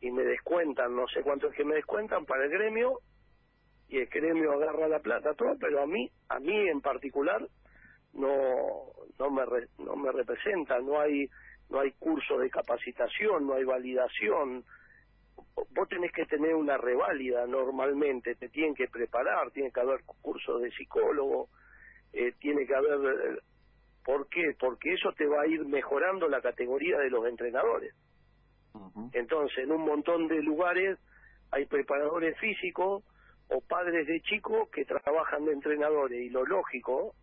y 0.00 0.10
me 0.10 0.24
descuentan, 0.24 0.96
no 0.96 1.06
sé 1.08 1.22
cuánto 1.22 1.48
es 1.48 1.54
que 1.56 1.64
me 1.64 1.76
descuentan 1.76 2.24
para 2.26 2.44
el 2.44 2.50
gremio 2.50 3.00
y 3.88 3.98
el 3.98 4.06
gremio 4.06 4.52
agarra 4.52 4.88
la 4.88 5.00
plata 5.00 5.34
todo, 5.34 5.56
pero 5.60 5.82
a 5.82 5.86
mí, 5.86 6.10
a 6.28 6.38
mí 6.40 6.68
en 6.68 6.80
particular 6.80 7.46
no 8.14 8.34
no 9.18 9.30
me 9.30 9.44
re- 9.46 9.68
no 9.78 9.96
me 9.96 10.12
representa, 10.12 10.78
no 10.80 11.00
hay 11.00 11.28
no 11.70 11.80
hay 11.80 11.92
curso 11.92 12.38
de 12.38 12.50
capacitación, 12.50 13.46
no 13.46 13.54
hay 13.54 13.64
validación. 13.64 14.64
Vos 15.74 15.88
tenés 15.88 16.12
que 16.12 16.26
tener 16.26 16.54
una 16.54 16.78
reválida 16.78 17.46
normalmente, 17.46 18.34
te 18.36 18.48
tienen 18.50 18.74
que 18.74 18.88
preparar, 18.88 19.50
tiene 19.52 19.70
que 19.72 19.80
haber 19.80 20.00
cursos 20.22 20.62
de 20.62 20.70
psicólogo, 20.72 21.48
eh, 22.12 22.32
tiene 22.40 22.66
que 22.66 22.74
haber 22.74 23.42
¿Por 24.04 24.28
qué? 24.28 24.54
Porque 24.58 24.92
eso 24.94 25.12
te 25.14 25.26
va 25.26 25.42
a 25.42 25.46
ir 25.48 25.64
mejorando 25.66 26.28
la 26.28 26.40
categoría 26.40 26.98
de 26.98 27.10
los 27.10 27.26
entrenadores. 27.26 27.94
Entonces, 29.12 29.58
en 29.58 29.72
un 29.72 29.82
montón 29.84 30.28
de 30.28 30.42
lugares 30.42 30.98
hay 31.50 31.66
preparadores 31.66 32.38
físicos 32.38 33.04
o 33.48 33.60
padres 33.60 34.06
de 34.06 34.20
chicos 34.22 34.68
que 34.70 34.84
trabajan 34.84 35.44
de 35.44 35.52
entrenadores 35.52 36.20
y 36.20 36.30
lo 36.30 36.44
lógico 36.44 37.14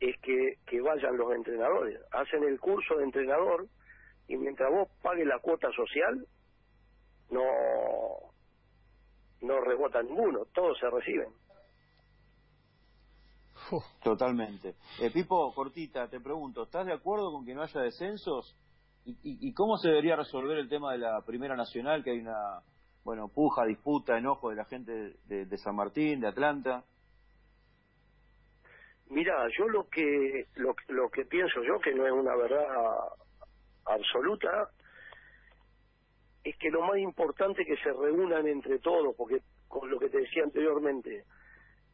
es 0.00 0.16
que, 0.20 0.58
que 0.66 0.80
vayan 0.80 1.16
los 1.16 1.32
entrenadores. 1.34 2.00
Hacen 2.12 2.44
el 2.44 2.60
curso 2.60 2.96
de 2.96 3.04
entrenador 3.04 3.66
y 4.28 4.36
mientras 4.36 4.70
vos 4.70 4.88
pagues 5.02 5.26
la 5.26 5.38
cuota 5.38 5.68
social, 5.72 6.26
no, 7.30 7.42
no 9.40 9.60
rebota 9.60 10.02
ninguno, 10.02 10.46
todos 10.52 10.78
se 10.78 10.90
reciben. 10.90 11.28
Totalmente. 14.02 14.74
Eh, 15.00 15.10
Pipo, 15.10 15.52
cortita, 15.54 16.08
te 16.08 16.20
pregunto, 16.20 16.64
¿estás 16.64 16.86
de 16.86 16.92
acuerdo 16.92 17.32
con 17.32 17.44
que 17.44 17.54
no 17.54 17.62
haya 17.62 17.80
descensos? 17.80 18.56
¿Y, 19.04 19.12
y, 19.22 19.48
y 19.48 19.54
cómo 19.54 19.76
se 19.78 19.88
debería 19.88 20.16
resolver 20.16 20.58
el 20.58 20.68
tema 20.68 20.92
de 20.92 20.98
la 20.98 21.22
Primera 21.26 21.56
Nacional, 21.56 22.02
que 22.02 22.10
hay 22.10 22.20
una, 22.20 22.62
bueno, 23.04 23.28
puja, 23.28 23.64
disputa, 23.66 24.18
enojo 24.18 24.50
de 24.50 24.56
la 24.56 24.64
gente 24.64 25.14
de, 25.26 25.58
San 25.58 25.76
Martín, 25.76 26.20
de 26.20 26.28
Atlanta? 26.28 26.84
Mira, 29.10 29.46
yo 29.58 29.68
lo 29.68 29.88
que 29.88 30.46
lo, 30.56 30.74
lo 30.88 31.10
que 31.10 31.24
pienso 31.26 31.62
yo 31.62 31.78
que 31.80 31.94
no 31.94 32.06
es 32.06 32.12
una 32.12 32.34
verdad 32.34 32.66
absoluta 33.84 34.70
es 36.42 36.56
que 36.58 36.70
lo 36.70 36.82
más 36.82 36.98
importante 36.98 37.62
es 37.62 37.68
que 37.68 37.82
se 37.82 37.92
reúnan 37.92 38.46
entre 38.48 38.78
todos, 38.78 39.14
porque 39.16 39.40
con 39.68 39.90
lo 39.90 39.98
que 39.98 40.08
te 40.08 40.18
decía 40.18 40.42
anteriormente, 40.44 41.24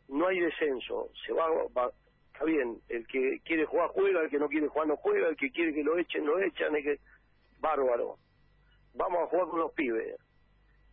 no 0.08 0.26
hay 0.26 0.40
descenso, 0.40 1.10
se 1.26 1.32
va, 1.32 1.46
va- 1.76 1.92
está 2.32 2.44
bien, 2.44 2.80
el 2.88 3.06
que 3.06 3.40
quiere 3.44 3.64
jugar 3.66 3.90
juega, 3.90 4.22
el 4.22 4.30
que 4.30 4.38
no 4.38 4.48
quiere 4.48 4.68
jugar 4.68 4.88
no 4.88 4.96
juega, 4.96 5.28
el 5.28 5.36
que 5.36 5.50
quiere 5.50 5.72
que 5.74 5.84
lo 5.84 5.98
echen 5.98 6.26
lo 6.26 6.38
echan, 6.40 6.74
es 6.76 6.84
que 6.84 6.96
bárbaro. 7.60 8.16
Vamos 8.94 9.20
a 9.22 9.26
jugar 9.26 9.48
con 9.48 9.60
los 9.60 9.72
pibes. 9.72 10.16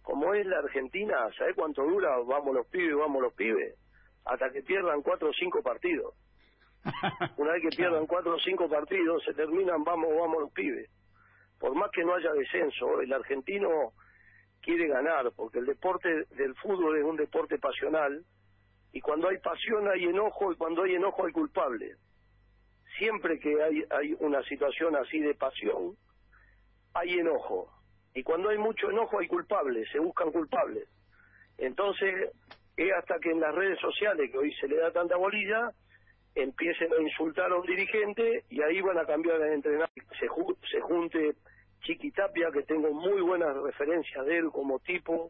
Como 0.07 0.33
es 0.33 0.45
la 0.45 0.59
Argentina, 0.59 1.17
¿sabes 1.37 1.53
cuánto 1.53 1.83
dura? 1.83 2.17
Vamos 2.25 2.55
los 2.55 2.65
pibes, 2.67 2.95
vamos 2.95 3.21
los 3.21 3.33
pibes. 3.33 3.75
Hasta 4.23 4.49
que 4.51 4.61
pierdan 4.61 5.01
cuatro 5.01 5.31
o 5.31 5.33
cinco 5.33 5.61
partidos. 5.61 6.13
Una 7.35 7.51
vez 7.51 7.61
que 7.63 7.75
pierdan 7.75 8.07
cuatro 8.07 8.35
o 8.35 8.39
cinco 8.39 8.69
partidos, 8.69 9.21
se 9.25 9.33
terminan, 9.33 9.83
vamos, 9.83 10.07
vamos 10.17 10.43
los 10.43 10.51
pibes. 10.53 10.89
Por 11.59 11.75
más 11.75 11.91
que 11.91 12.05
no 12.05 12.15
haya 12.15 12.31
descenso, 12.31 13.01
el 13.01 13.11
argentino 13.11 13.91
quiere 14.61 14.87
ganar, 14.87 15.29
porque 15.35 15.59
el 15.59 15.65
deporte 15.65 16.07
del 16.37 16.55
fútbol 16.55 16.97
es 16.97 17.03
un 17.03 17.17
deporte 17.17 17.57
pasional, 17.59 18.23
y 18.93 19.01
cuando 19.01 19.27
hay 19.27 19.39
pasión 19.39 19.89
hay 19.89 20.05
enojo, 20.05 20.53
y 20.53 20.55
cuando 20.55 20.83
hay 20.83 20.95
enojo 20.95 21.25
hay 21.25 21.33
culpable. 21.33 21.97
Siempre 22.97 23.39
que 23.39 23.61
hay, 23.61 23.83
hay 23.89 24.15
una 24.21 24.41
situación 24.43 24.95
así 24.95 25.19
de 25.19 25.35
pasión, 25.35 25.97
hay 26.93 27.19
enojo. 27.19 27.76
Y 28.17 28.23
cuando 28.23 28.49
hay 28.49 28.57
mucho 28.57 28.89
enojo 28.89 29.19
hay 29.19 29.27
culpables, 29.27 29.87
se 29.91 29.99
buscan 29.99 30.31
culpables. 30.31 30.89
Entonces, 31.59 32.31
es 32.75 32.91
hasta 32.93 33.19
que 33.19 33.29
en 33.29 33.39
las 33.39 33.53
redes 33.53 33.79
sociales, 33.79 34.31
que 34.31 34.39
hoy 34.39 34.51
se 34.55 34.67
le 34.67 34.77
da 34.77 34.91
tanta 34.91 35.15
bolilla, 35.17 35.71
empiecen 36.33 36.91
a 36.93 36.99
insultar 36.99 37.51
a 37.51 37.57
un 37.57 37.67
dirigente 37.67 38.43
y 38.49 38.63
ahí 38.63 38.81
van 38.81 38.97
a 38.97 39.05
cambiar 39.05 39.37
de 39.37 39.53
entrenador. 39.53 39.89
Se, 40.19 40.27
ju- 40.29 40.57
se 40.71 40.81
junte 40.81 41.35
Chiqui 41.83 42.09
Tapia, 42.09 42.49
que 42.51 42.63
tengo 42.63 42.91
muy 42.91 43.21
buenas 43.21 43.55
referencias 43.55 44.25
de 44.25 44.37
él 44.39 44.49
como 44.51 44.79
tipo, 44.79 45.29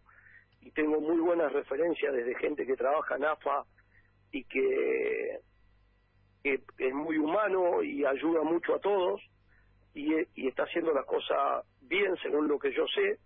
y 0.62 0.72
tengo 0.72 1.02
muy 1.02 1.18
buenas 1.20 1.52
referencias 1.52 2.14
desde 2.14 2.36
gente 2.36 2.66
que 2.66 2.78
trabaja 2.78 3.18
en 3.18 3.26
AFA 3.26 3.66
y 4.32 4.46
que, 4.46 5.40
que 6.42 6.62
es 6.78 6.94
muy 6.94 7.18
humano 7.18 7.84
y 7.84 8.06
ayuda 8.06 8.44
mucho 8.44 8.76
a 8.76 8.80
todos 8.80 9.22
y, 9.94 10.14
y 10.36 10.48
está 10.48 10.64
haciendo 10.64 10.94
las 10.94 11.06
cosas 11.06 11.66
bien 11.88 12.16
según 12.18 12.48
lo 12.48 12.60
que 12.60 12.74
yo 12.74 12.86
sé. 12.88 13.20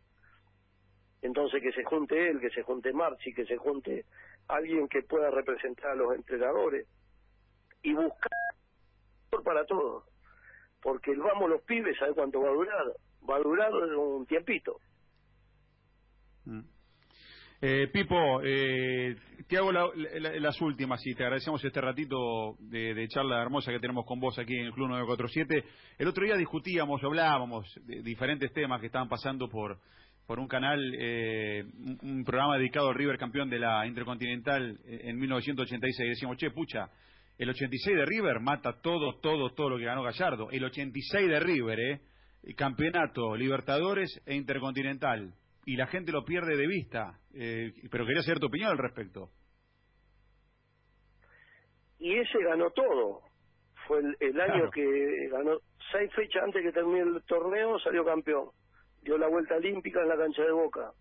Entonces 1.21 1.62
que 1.62 1.71
se 1.71 1.84
junte 1.84 2.30
él, 2.30 2.39
que 2.39 2.50
se 2.50 2.63
junte 2.63 2.93
Marchi, 2.93 3.34
que 3.34 3.45
se 3.45 3.58
junte 3.58 4.06
alguien 4.47 4.88
que 4.88 5.04
pueda 5.04 5.30
representar 5.30 5.91
a 5.91 5.95
los 5.95 6.15
entrenadores 6.15 6.88
y 7.84 7.93
buscar 7.93 8.32
para 9.43 9.65
todos. 9.65 10.04
Porque 10.82 11.12
el 11.12 11.19
vamos 11.19 11.50
los 11.50 11.62
pibes, 11.62 11.97
¿sabe 11.97 12.13
cuánto 12.13 12.41
va 12.41 12.50
a 12.50 12.54
durar? 12.54 12.93
Va 13.30 13.36
a 13.36 13.41
durar 13.41 13.74
un 13.74 14.26
tiempito. 14.26 14.80
Mm. 16.45 16.62
Eh, 17.63 17.89
Pipo, 17.93 18.41
eh, 18.43 19.15
te 19.47 19.56
hago 19.58 19.71
la- 19.71 19.88
la- 19.95 20.39
las 20.39 20.60
últimas 20.62 21.00
y 21.06 21.13
te 21.13 21.24
agradecemos 21.24 21.63
este 21.63 21.80
ratito 21.80 22.56
de, 22.58 23.08
charla 23.08 23.39
hermosa 23.39 23.71
que 23.71 23.80
tenemos 23.80 24.04
con 24.08 24.19
vos 24.19 24.39
aquí 24.39 24.56
en 24.56 24.65
el 24.65 24.74
Club 24.74 24.88
947. 24.88 25.63
El 26.00 26.08
otro 26.08 26.26
día 26.26 26.36
discutíamos, 26.38 27.04
hablábamos 27.04 27.71
de 27.86 28.02
diferentes 28.02 28.52
temas 28.52 28.80
que 28.82 28.88
estaban 28.88 29.08
pasando 29.08 29.47
por, 29.47 29.78
un 30.28 30.47
canal, 30.47 30.80
eh, 30.97 31.63
un, 32.02 32.24
programa 32.24 32.58
dedicado 32.58 32.89
al 32.89 32.95
River 32.95 33.19
campeón 33.19 33.47
de 33.50 33.60
la 33.60 33.86
Intercontinental 33.86 34.80
eh, 34.86 35.02
en 35.04 35.19
1986. 35.19 36.08
Y 36.08 36.10
decíamos, 36.10 36.38
che, 36.38 36.50
pucha, 36.50 36.89
el 37.38 37.47
86 37.47 37.95
de 37.95 38.06
River 38.06 38.39
mata 38.39 38.82
todo, 38.82 39.19
todo, 39.19 39.52
todo 39.52 39.69
lo 39.69 39.78
que 39.78 39.86
ganó 39.86 40.02
Gallardo. 40.02 40.50
El 40.50 40.63
86 40.63 41.28
de 41.28 41.39
River, 41.39 41.80
¿eh? 41.80 42.02
Campeonato, 42.56 43.36
Libertadores 43.36 44.19
e 44.26 44.34
Intercontinental. 44.34 45.36
Y 45.65 45.76
la 45.76 45.88
gente 45.88 46.12
lo 46.12 46.26
pierde 46.26 46.58
de 46.58 46.67
vista. 46.67 47.19
Eh, 47.34 47.74
pero 47.91 48.06
quería 48.06 48.24
saber 48.24 48.39
tu 48.39 48.47
opinión 48.47 48.71
al 48.71 48.78
respecto. 48.78 49.30
Y 52.00 52.17
ese 52.17 52.43
ganó 52.43 52.71
todo. 52.71 53.21
Fue 53.88 54.00
el, 54.00 54.17
el 54.19 54.41
año 54.41 54.69
que 54.71 55.30
ganó, 55.30 55.60
seis 55.91 56.12
fechas 56.15 56.43
antes 56.43 56.63
que 56.63 56.71
termine 56.71 57.02
el 57.02 57.24
torneo, 57.24 57.80
salió 57.80 58.04
campeón. 58.04 58.50
Dio 59.02 59.17
la 59.17 59.28
vuelta 59.28 59.56
olímpica 59.56 60.02
en 60.02 60.10
la 60.10 60.17
cancha 60.17 60.43
de 60.43 60.52
Boca. 60.52 60.93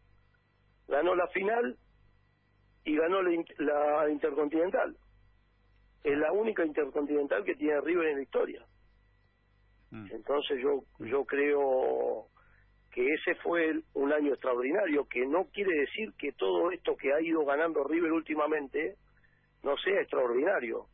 Ganó 0.89 1.15
la 1.15 1.27
final 1.29 1.77
y 2.85 2.97
ganó 2.97 3.23
la, 3.23 3.33
la 3.59 4.11
Intercontinental. 4.11 4.97
Es 6.03 6.19
la 6.19 6.33
única 6.33 6.65
Intercontinental 6.65 7.45
que 7.45 7.55
tiene 7.55 7.81
River 7.81 8.09
en 8.09 8.17
la 8.17 8.23
historia. 8.23 8.67
Mm. 9.91 10.07
Entonces 10.13 10.59
yo 10.63 10.85
yo 10.99 11.25
creo 11.25 12.29
que 12.93 13.07
ese 13.15 13.35
fue 13.37 13.73
un 13.95 14.13
año 14.13 14.33
extraordinario, 14.33 15.07
que 15.09 15.25
no 15.27 15.45
quiere 15.53 15.73
decir 15.81 16.13
que 16.19 16.33
todo 16.33 16.71
esto 16.73 16.97
que 16.97 17.13
ha 17.13 17.21
ido 17.21 17.45
ganando 17.45 17.85
River 17.85 18.13
últimamente 18.13 18.97
no 19.63 19.77
sea 19.79 20.01
extraordinario. 20.01 20.87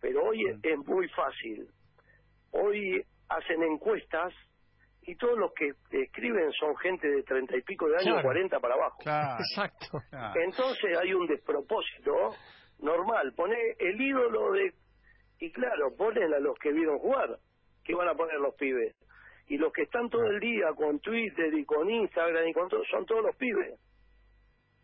Pero 0.00 0.22
hoy 0.24 0.44
es 0.62 0.78
muy 0.86 1.08
fácil. 1.10 1.68
Hoy 2.52 3.04
hacen 3.28 3.62
encuestas 3.62 4.32
y 5.02 5.16
todos 5.16 5.38
los 5.38 5.52
que 5.52 5.72
escriben 5.90 6.50
son 6.52 6.76
gente 6.76 7.08
de 7.08 7.22
treinta 7.24 7.56
y 7.56 7.62
pico 7.62 7.86
de 7.88 7.96
años, 7.96 8.04
Claro. 8.06 8.22
cuarenta 8.22 8.60
para 8.60 8.74
abajo. 8.74 8.98
Claro, 9.02 9.38
Exacto. 9.50 9.98
claro. 10.08 10.40
Entonces 10.40 10.96
hay 10.98 11.12
un 11.12 11.26
despropósito 11.26 12.34
normal. 12.80 13.32
Pone 13.36 13.56
el 13.78 14.00
ídolo 14.00 14.52
de... 14.52 14.72
Y 15.40 15.52
claro, 15.52 15.94
ponen 15.96 16.32
a 16.32 16.38
los 16.38 16.58
que 16.58 16.72
vieron 16.72 16.98
jugar. 16.98 17.38
¿Qué 17.84 17.94
van 17.94 18.08
a 18.08 18.14
poner 18.14 18.36
los 18.40 18.54
pibes? 18.54 18.94
Y 19.48 19.58
los 19.58 19.72
que 19.72 19.82
están 19.82 20.08
todo 20.08 20.24
el 20.24 20.40
día 20.40 20.72
con 20.74 21.00
Twitter 21.00 21.52
y 21.54 21.64
con 21.64 21.90
Instagram 21.90 22.48
y 22.48 22.52
con 22.52 22.68
todo, 22.68 22.82
son 22.90 23.04
todos 23.04 23.24
los 23.24 23.36
pibes. 23.36 23.78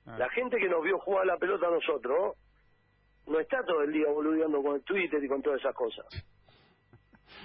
Ah. 0.07 0.17
La 0.19 0.29
gente 0.31 0.59
que 0.59 0.69
nos 0.69 0.83
vio 0.83 0.99
jugar 0.99 1.27
la 1.27 1.39
pelota 1.39 1.69
a 1.69 1.71
nosotros 1.71 2.37
no 3.27 3.41
está 3.41 3.63
todo 3.65 3.83
el 3.83 3.93
día 3.93 4.07
boludeando 4.09 4.63
con 4.63 4.77
el 4.77 4.83
Twitter 4.83 5.23
y 5.23 5.29
con 5.29 5.43
todas 5.43 5.61
esas 5.61 5.75
cosas. 5.75 6.07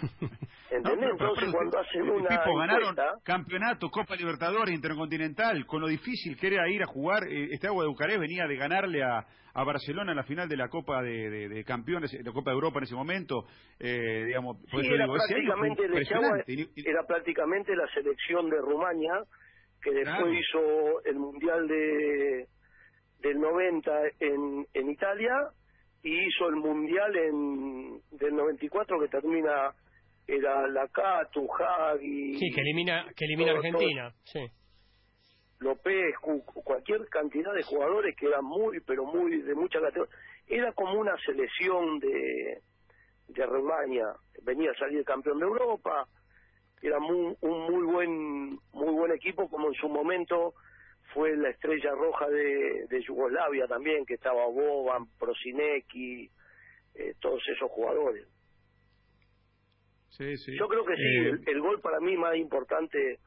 ¿Entendés? 0.72 1.10
No, 1.12 1.18
pero- 1.18 1.18
pero- 1.18 1.30
Entonces 1.30 1.44
pero- 1.46 1.52
cuando 1.52 1.80
hacen 1.80 2.02
una 2.10 2.30
ganaron 2.30 2.90
encuesta, 2.90 3.20
campeonato, 3.24 3.90
Copa 3.90 4.16
Libertadores, 4.16 4.74
Intercontinental, 4.74 5.66
con 5.66 5.82
lo 5.82 5.88
difícil 5.88 6.38
que 6.38 6.48
era 6.48 6.68
ir 6.70 6.82
a 6.82 6.88
jugar. 6.88 7.24
eh, 7.30 7.50
este 7.52 7.68
agua 7.68 7.84
de 7.84 7.90
Bucarest 7.90 8.20
venía 8.20 8.48
de 8.48 8.56
ganarle 8.58 9.04
a, 9.04 9.26
a 9.54 9.64
Barcelona 9.64 10.12
en 10.12 10.18
la 10.18 10.24
final 10.24 10.50
de 10.50 10.58
la 10.58 10.68
Copa 10.68 11.02
de, 11.04 11.30
de- 11.30 11.50
de 11.50 11.64
Campeones, 11.64 12.12
de 12.12 12.32
Copa 12.32 12.50
de 12.50 12.56
Europa 12.56 12.80
en 12.80 12.84
ese 12.86 12.96
momento. 12.96 13.46
Eh, 13.80 14.24
digamos, 14.26 14.58
Sí, 14.72 14.78
era 14.78 15.06
digo, 15.06 15.14
año 15.14 15.14
prácticamente, 15.14 15.84
era 16.90 17.04
prácticamente 17.08 17.76
la 17.76 17.88
selección 17.94 18.50
de 18.50 18.58
Rumania, 18.58 19.14
que 19.82 19.92
después 19.92 20.18
Claro. 20.18 20.34
hizo 20.34 21.06
el 21.06 21.16
Mundial 21.16 21.68
de 21.68 22.48
del 23.22 23.40
90 23.40 23.92
en, 24.20 24.66
en 24.74 24.90
Italia 24.90 25.32
y 26.04 26.28
hizo 26.28 26.48
el 26.50 26.56
Mundial 26.58 27.16
en 27.16 28.00
del 28.12 28.36
94 28.36 29.00
que 29.00 29.08
termina 29.08 29.72
era 30.28 30.68
la 30.68 30.88
Catu, 30.88 31.48
Hagi, 31.54 32.38
Sí, 32.40 32.52
que 32.54 32.62
elimina, 32.62 33.06
que 33.16 33.26
elimina 33.26 33.52
todo- 33.54 33.58
Argentina. 33.64 34.14
Sí. 34.24 34.40
López, 35.60 36.16
Cu- 36.22 36.44
cualquier 36.44 37.08
cantidad 37.10 37.54
de 37.54 37.64
jugadores 37.64 38.16
que 38.18 38.28
eran 38.28 38.44
muy, 38.44 38.80
pero 38.82 39.06
muy, 39.06 39.42
de 39.42 39.56
mucha 39.56 39.80
categoría. 39.80 40.14
Era 40.48 40.74
como 40.74 41.00
una 41.00 41.16
selección 41.26 42.00
de, 42.00 42.60
de 43.30 43.46
Rumania. 43.46 44.06
Venía 44.44 44.72
a 44.72 44.76
salir 44.78 45.04
campeón 45.06 45.40
de 45.40 45.46
Europa. 45.46 46.06
Era 46.82 47.00
muy, 47.00 47.36
un 47.42 47.72
muy 47.72 47.84
buen, 47.86 48.50
muy 48.74 48.94
buen 48.94 49.12
equipo, 49.14 49.50
como 49.50 49.70
en 49.70 49.74
su 49.76 49.88
momento 49.90 50.54
fue 51.14 51.36
la 51.38 51.50
estrella 51.50 51.92
roja 51.92 52.28
de, 52.30 52.86
de 52.90 53.02
Yugoslavia 53.04 53.66
también, 53.68 54.06
que 54.06 54.16
estaba 54.16 54.46
Boban, 54.48 55.06
Prosinecki, 55.18 56.30
eh, 56.96 57.14
todos 57.22 57.42
esos 57.48 57.72
jugadores. 57.72 58.28
Sí, 60.18 60.38
sí. 60.38 60.58
Yo 60.58 60.68
creo 60.68 60.86
que 60.86 60.96
sí, 60.96 61.02
Eh, 61.02 61.30
el, 61.30 61.44
el 61.48 61.62
gol 61.62 61.82
para 61.82 62.00
mí 62.00 62.16
más 62.16 62.36
importante 62.36 63.20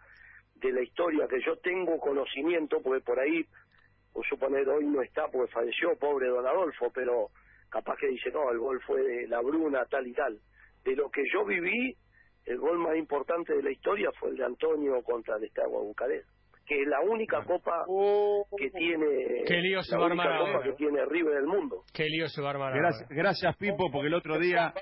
de 0.54 0.72
la 0.72 0.82
historia, 0.82 1.26
que 1.28 1.40
yo 1.44 1.56
tengo 1.56 1.98
conocimiento, 1.98 2.80
porque 2.82 3.02
por 3.04 3.18
ahí, 3.20 3.44
por 4.12 4.26
suponer, 4.26 4.68
hoy 4.68 4.86
no 4.86 5.02
está 5.02 5.28
porque 5.28 5.52
falleció, 5.52 5.96
pobre 5.98 6.28
don 6.28 6.46
Adolfo, 6.46 6.90
pero 6.94 7.28
capaz 7.70 7.96
que 7.98 8.08
dice, 8.08 8.30
no, 8.30 8.50
el 8.50 8.58
gol 8.58 8.80
fue 8.86 9.02
de 9.02 9.28
la 9.28 9.40
Bruna, 9.40 9.84
tal 9.84 10.06
y 10.06 10.12
tal. 10.12 10.38
De 10.84 10.96
lo 10.96 11.10
que 11.10 11.22
yo 11.32 11.44
viví, 11.44 11.94
el 12.46 12.58
gol 12.58 12.78
más 12.78 12.96
importante 12.96 13.54
de 13.54 13.62
la 13.62 13.70
historia 13.70 14.10
fue 14.18 14.30
el 14.30 14.36
de 14.36 14.44
Antonio 14.44 15.02
contra 15.02 15.36
el 15.36 15.44
Estado 15.44 15.68
Bucarest, 15.68 16.26
que 16.66 16.80
es 16.80 16.88
la 16.88 17.00
única 17.02 17.44
copa 17.44 17.84
que 18.56 18.70
tiene, 18.70 19.44
Qué 19.46 19.58
lío 19.58 19.82
se 19.82 19.92
la 19.92 19.98
va 19.98 20.04
a 20.04 20.08
única 20.08 20.22
armar 20.24 20.52
copa 20.52 20.64
que 20.64 20.72
tiene 20.72 21.04
River 21.04 21.34
del 21.34 21.46
mundo. 21.46 21.84
Qué 21.92 22.04
lío 22.04 22.26
se 22.28 22.40
va 22.40 22.48
a 22.48 22.50
armar 22.52 22.74
Gracias, 22.74 23.08
gracias, 23.10 23.56
Pipo, 23.58 23.90
porque 23.92 24.08
el 24.08 24.14
otro 24.14 24.38
día... 24.38 24.72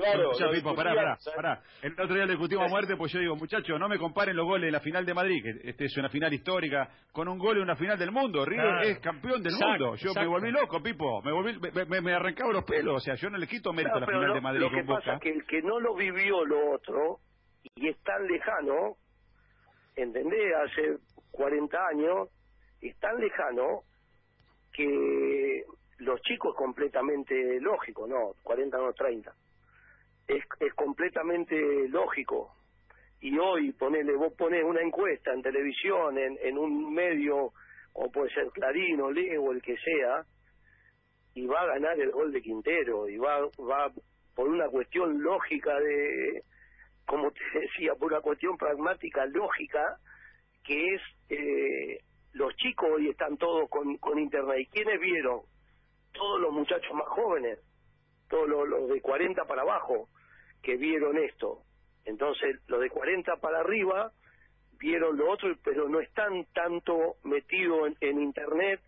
Claro, 0.00 0.22
Escuchá, 0.32 0.46
lo 0.46 0.52
Pipo, 0.52 0.74
pará, 0.74 0.90
discutían, 0.90 1.04
pará, 1.04 1.16
¿sabes? 1.18 1.36
pará. 1.36 1.62
El 1.82 1.92
otro 1.92 2.14
día 2.14 2.24
le 2.26 2.32
discutimos 2.32 2.66
a 2.66 2.68
muerte, 2.68 2.96
pues 2.96 3.12
yo 3.12 3.18
digo, 3.20 3.36
muchachos, 3.36 3.78
no 3.78 3.88
me 3.88 3.98
comparen 3.98 4.36
los 4.36 4.46
goles 4.46 4.66
de 4.68 4.72
la 4.72 4.80
final 4.80 5.04
de 5.06 5.14
Madrid, 5.14 5.42
que 5.42 5.68
este 5.70 5.84
es 5.84 5.96
una 5.96 6.08
final 6.08 6.32
histórica, 6.32 6.88
con 7.12 7.28
un 7.28 7.38
gol 7.38 7.56
en 7.58 7.62
una 7.64 7.76
final 7.76 7.98
del 7.98 8.10
mundo. 8.10 8.44
River 8.44 8.64
Claro. 8.66 8.82
es 8.88 8.98
campeón 9.00 9.42
del 9.42 9.52
Exacto, 9.54 9.84
mundo. 9.86 9.96
Yo 9.96 10.14
me 10.14 10.26
volví 10.26 10.50
loco, 10.50 10.82
Pipo. 10.82 11.22
Me 11.22 11.32
volví, 11.32 11.58
me, 11.58 11.84
me, 11.84 12.00
me 12.00 12.12
arrancaba 12.14 12.52
los 12.52 12.64
pelos. 12.64 12.96
O 12.96 13.00
sea, 13.00 13.14
yo 13.14 13.30
no 13.30 13.38
le 13.38 13.46
quito 13.46 13.72
mérito 13.72 13.90
No, 13.92 13.96
a 13.98 14.00
la 14.00 14.06
final 14.06 14.28
lo, 14.28 14.34
de 14.34 14.40
Madrid 14.40 14.60
lo 14.60 14.70
que 14.70 14.84
con 14.84 14.96
pasa 14.96 15.14
es 15.14 15.20
que 15.20 15.30
el 15.30 15.44
que 15.46 15.62
no 15.62 15.80
lo 15.80 15.94
vivió 15.94 16.44
lo 16.44 16.72
otro 16.74 17.18
y 17.74 17.88
es 17.88 17.98
tan 18.02 18.26
lejano, 18.26 18.96
¿entendés? 19.96 20.54
Hace 20.64 20.96
40 21.32 21.78
años, 21.92 22.28
es 22.80 22.98
tan 22.98 23.18
lejano 23.20 23.82
que 24.72 25.64
los 25.98 26.20
chicos 26.22 26.54
completamente 26.56 27.60
lógico, 27.60 28.06
no, 28.06 28.32
40 28.42 28.78
no 28.78 28.92
30. 28.92 29.32
Es, 30.30 30.44
es 30.60 30.74
completamente 30.74 31.88
lógico. 31.88 32.54
Y 33.20 33.36
hoy 33.36 33.72
ponele, 33.72 34.14
vos 34.14 34.32
pones 34.34 34.62
una 34.62 34.80
encuesta 34.80 35.32
en 35.32 35.42
televisión, 35.42 36.16
en, 36.16 36.38
en 36.40 36.56
un 36.56 36.94
medio, 36.94 37.52
como 37.92 38.12
puede 38.12 38.32
ser 38.32 38.48
Clarín 38.52 39.00
o 39.00 39.10
Leo 39.10 39.42
o 39.42 39.52
el 39.52 39.60
que 39.60 39.76
sea, 39.76 40.24
y 41.34 41.46
va 41.46 41.60
a 41.62 41.66
ganar 41.66 41.98
el 42.00 42.12
gol 42.12 42.32
de 42.32 42.42
Quintero 42.42 43.08
y 43.08 43.16
va 43.16 43.40
va 43.58 43.92
por 44.34 44.48
una 44.48 44.68
cuestión 44.68 45.20
lógica 45.20 45.78
de 45.80 46.44
como 47.04 47.32
te 47.32 47.40
decía 47.60 47.94
por 47.96 48.12
una 48.12 48.20
cuestión 48.20 48.56
pragmática 48.56 49.26
lógica 49.26 49.98
que 50.64 50.94
es 50.94 51.02
eh, 51.28 52.04
los 52.32 52.54
chicos 52.56 52.88
hoy 52.88 53.08
están 53.08 53.36
todos 53.36 53.68
con, 53.68 53.96
con 53.96 54.18
internet. 54.18 54.60
Y 54.60 54.66
quiénes 54.66 55.00
vieron 55.00 55.40
todos 56.12 56.40
los 56.40 56.52
muchachos 56.52 56.92
más 56.94 57.08
jóvenes 57.08 57.58
todos 58.28 58.48
los, 58.48 58.68
los 58.68 58.88
de 58.88 59.00
40 59.00 59.44
para 59.44 59.62
abajo 59.62 60.08
que 60.62 60.76
vieron 60.76 61.18
esto 61.18 61.62
entonces 62.04 62.56
los 62.68 62.80
de 62.80 62.90
40 62.90 63.36
para 63.36 63.60
arriba 63.60 64.12
vieron 64.78 65.16
lo 65.16 65.30
otro 65.30 65.54
pero 65.64 65.88
no 65.88 66.00
están 66.00 66.44
tanto 66.54 67.16
metidos 67.24 67.88
en, 67.88 67.96
en 68.00 68.22
internet 68.22 68.80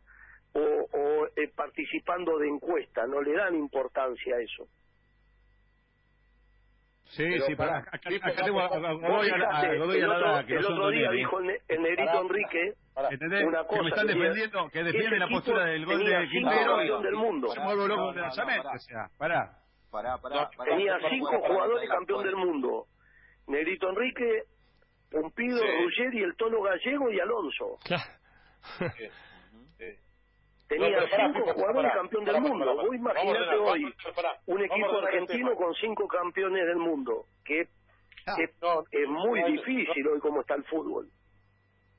o, 0.54 0.60
o, 0.60 1.26
eh, 1.36 1.48
participando 1.56 2.38
de 2.38 2.48
encuestas, 2.48 3.08
no 3.08 3.22
le 3.22 3.32
dan 3.32 3.54
importancia 3.54 4.36
a 4.36 4.40
eso. 4.40 4.66
Sí, 7.04 7.24
Pero 7.24 7.44
sí, 7.44 7.54
pará, 7.56 7.78
acá, 7.78 8.00
tengo 8.44 8.60
a, 8.60 8.68
Godoy 8.68 9.28
el 9.98 10.10
otro, 10.10 10.46
que 10.46 10.54
el 10.54 10.92
día 10.92 11.10
dijo 11.10 11.40
el, 11.40 11.46
ne- 11.46 11.58
el 11.68 11.82
negrito 11.82 12.04
Pará, 12.04 13.08
Enrique 13.10 13.44
una 13.46 13.60
que 13.62 13.66
cosa. 13.68 13.82
me 13.82 13.88
están 13.90 14.06
defendiendo, 14.06 14.68
que 14.70 14.82
defienden 14.82 15.12
ese 15.12 15.20
la 15.20 15.28
postura 15.28 15.64
del 15.66 15.84
gol 15.86 15.98
de 16.04 16.28
Quintero. 16.28 16.76
campeón 16.76 17.02
del 17.02 17.14
mundo. 17.14 17.48
Me 17.54 17.64
vuelvo 17.64 17.88
loco 17.88 18.12
no, 18.12 18.20
la 18.20 18.28
o 18.28 18.32
sea, 18.78 19.10
pará. 19.18 19.61
Pará, 19.92 20.16
pará, 20.18 20.36
No, 20.36 20.50
pará, 20.56 20.70
Tenía 20.74 20.94
pará, 20.94 21.10
cinco 21.10 21.38
jugadores 21.38 21.86
pará, 21.88 21.94
campeón 21.98 22.18
pará. 22.20 22.30
del 22.30 22.36
mundo. 22.44 22.86
Negrito 23.46 23.88
Enrique, 23.90 24.42
Pumpido, 25.10 25.58
Sí. 25.58 25.64
Ruggeri, 25.84 26.22
el 26.22 26.34
Tono 26.36 26.62
Gallego 26.62 27.10
y 27.10 27.20
Alonso. 27.20 27.78
Claro. 27.84 28.02
Sí. 28.96 29.04
Sí. 29.76 29.84
Tenía 30.68 30.88
No, 30.88 30.96
pero 30.96 31.10
pará, 31.10 31.32
cinco 31.34 31.52
jugadores 31.52 31.74
pará, 31.90 31.94
campeón 31.94 32.24
pará, 32.24 32.32
del 32.32 32.42
pará, 32.42 32.54
mundo. 32.54 32.64
pará, 32.64 32.76
pará. 32.76 32.88
Vos 32.88 32.96
imaginate 32.96 33.56
hoy 33.56 33.82
vamos 33.82 34.06
a- 34.06 34.12
pará, 34.14 34.38
un 34.46 34.62
equipo 34.64 34.98
argentino 34.98 35.54
con 35.56 35.74
cinco 35.74 36.08
campeones 36.08 36.66
del 36.66 36.76
mundo, 36.76 37.24
que 37.44 37.60
es, 37.60 37.68
es- 38.38 38.62
No, 38.62 38.82
es 38.90 39.08
muy 39.08 39.40
no, 39.40 39.48
no, 39.48 39.52
difícil 39.52 40.08
hoy 40.08 40.20
como 40.20 40.40
está 40.40 40.54
el 40.54 40.64
fútbol. 40.64 41.10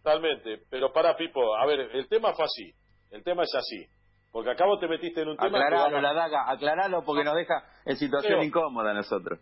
Totalmente, 0.01 0.63
pero 0.69 0.91
para 0.91 1.15
Pipo, 1.15 1.55
a 1.55 1.65
ver, 1.67 1.81
el 1.81 2.07
tema 2.09 2.33
fue 2.33 2.45
así, 2.45 2.73
el 3.11 3.23
tema 3.23 3.43
es 3.43 3.53
así, 3.55 3.85
porque 4.33 4.49
acá 4.49 4.65
vos 4.65 4.79
te 4.79 4.87
metiste 4.87 5.21
en 5.21 5.29
un 5.29 5.37
tema 5.37 5.59
que 5.59 5.63
Aclaralo, 5.63 6.01
la 6.01 6.11
daga, 6.13 6.49
aclaralo 6.49 7.03
porque 7.05 7.23
nos 7.23 7.35
deja 7.35 7.63
en 7.85 7.95
situación 7.97 8.33
Pero- 8.33 8.43
incómoda 8.43 8.89
a 8.89 8.93
nosotros. 8.95 9.39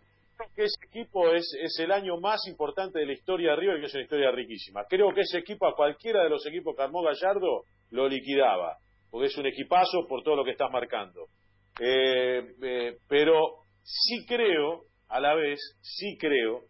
que 0.54 0.64
ese 0.64 0.86
equipo 0.86 1.32
es, 1.32 1.46
es 1.62 1.78
el 1.80 1.90
año 1.92 2.18
más 2.18 2.46
importante 2.46 2.98
de 2.98 3.06
la 3.06 3.12
historia 3.14 3.52
de 3.52 3.56
River, 3.56 3.80
que 3.80 3.86
es 3.86 3.94
una 3.94 4.02
historia 4.02 4.30
riquísima. 4.32 4.82
Creo 4.88 5.08
que 5.14 5.22
ese 5.22 5.38
equipo, 5.38 5.66
a 5.66 5.74
cualquiera 5.74 6.22
de 6.22 6.28
los 6.28 6.44
equipos 6.46 6.76
que 6.76 6.82
armó 6.82 7.00
Gallardo, 7.02 7.62
lo 7.90 8.06
liquidaba, 8.06 8.76
porque 9.10 9.28
es 9.28 9.38
un 9.38 9.46
equipazo 9.46 10.06
por 10.06 10.22
todo 10.22 10.36
lo 10.36 10.44
que 10.44 10.50
estás 10.50 10.70
marcando. 10.70 11.26
Eh, 11.80 12.42
eh, 12.62 12.96
pero 13.08 13.60
sí 13.82 14.26
creo, 14.26 14.82
a 15.08 15.20
la 15.20 15.34
vez, 15.34 15.58
sí 15.80 16.18
creo, 16.18 16.64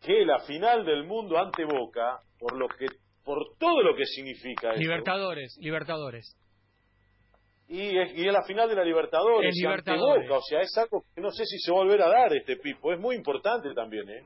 que 0.00 0.24
la 0.24 0.40
final 0.40 0.84
del 0.84 1.04
mundo 1.04 1.38
ante 1.38 1.64
Boca, 1.64 2.18
por 2.40 2.56
lo 2.58 2.66
que 2.66 2.86
por 3.24 3.56
todo 3.58 3.82
lo 3.82 3.94
que 3.94 4.04
significa 4.04 4.70
esto, 4.70 4.80
Libertadores, 4.80 5.56
Libertadores. 5.60 6.36
Y 7.80 7.98
es, 7.98 8.12
y 8.16 8.26
es 8.26 8.32
la 8.32 8.42
final 8.44 8.68
de 8.68 8.76
la 8.76 8.84
Libertadores, 8.84 9.50
Es 9.50 9.56
Libertadores. 9.62 10.28
Boca, 10.28 10.38
o 10.38 10.42
sea, 10.42 10.60
es 10.60 10.76
algo 10.78 11.02
que 11.14 11.20
no 11.20 11.30
sé 11.30 11.44
si 11.46 11.58
se 11.58 11.72
va 11.72 11.78
a 11.78 11.82
volver 11.84 12.02
a 12.02 12.08
dar 12.08 12.32
este 12.34 12.56
Pipo, 12.56 12.92
es 12.92 12.98
muy 13.00 13.16
importante 13.16 13.72
también, 13.74 14.08
¿eh? 14.08 14.22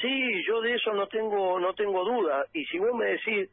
Sí, 0.00 0.44
yo 0.48 0.60
de 0.62 0.74
eso 0.74 0.92
no 0.94 1.06
tengo 1.08 1.58
no 1.60 1.74
tengo 1.74 2.04
duda. 2.04 2.44
Y 2.54 2.64
si 2.66 2.78
vos 2.78 2.94
me 2.94 3.06
decís, 3.06 3.50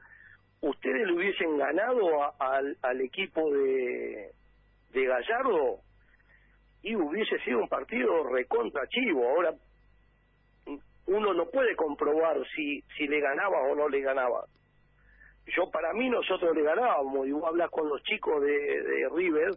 ustedes 0.62 1.07
le 1.07 1.13
hubiesen 1.13 1.57
ganado 1.57 2.23
a- 2.23 2.36
al, 2.39 2.77
al 2.81 3.01
equipo 3.01 3.41
de, 3.51 4.31
de 4.93 5.05
Gallardo, 5.05 5.79
y 6.83 6.95
hubiese 6.95 7.38
sido 7.43 7.60
un 7.60 7.67
partido 7.67 8.23
recontra 8.29 8.88
chivo. 8.88 9.27
Ahora, 9.27 9.53
uno 11.07 11.33
no 11.33 11.45
puede 11.49 11.75
comprobar 11.75 12.38
si, 12.55 12.81
si 12.97 13.07
le 13.07 13.19
ganaba 13.19 13.57
o 13.71 13.75
no 13.75 13.89
le 13.89 14.01
ganaba. 14.01 14.45
Yo, 15.55 15.69
para 15.71 15.93
mí, 15.93 16.10
nosotros 16.10 16.55
le 16.55 16.63
ganábamos. 16.63 17.27
Y 17.27 17.31
vos 17.31 17.43
hablas 17.47 17.69
con 17.71 17.88
los 17.89 18.01
chicos 18.03 18.41
de, 18.41 18.51
de 18.51 19.10
River 19.15 19.51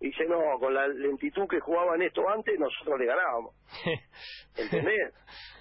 y 0.00 0.06
dice, 0.08 0.24
no, 0.26 0.38
con 0.58 0.74
la 0.74 0.86
lentitud 0.88 1.46
que 1.48 1.60
jugaban 1.60 2.00
esto 2.02 2.28
antes, 2.28 2.58
nosotros 2.58 2.98
le 2.98 3.06
ganábamos. 3.06 3.54
¿Entendés? 4.56 5.14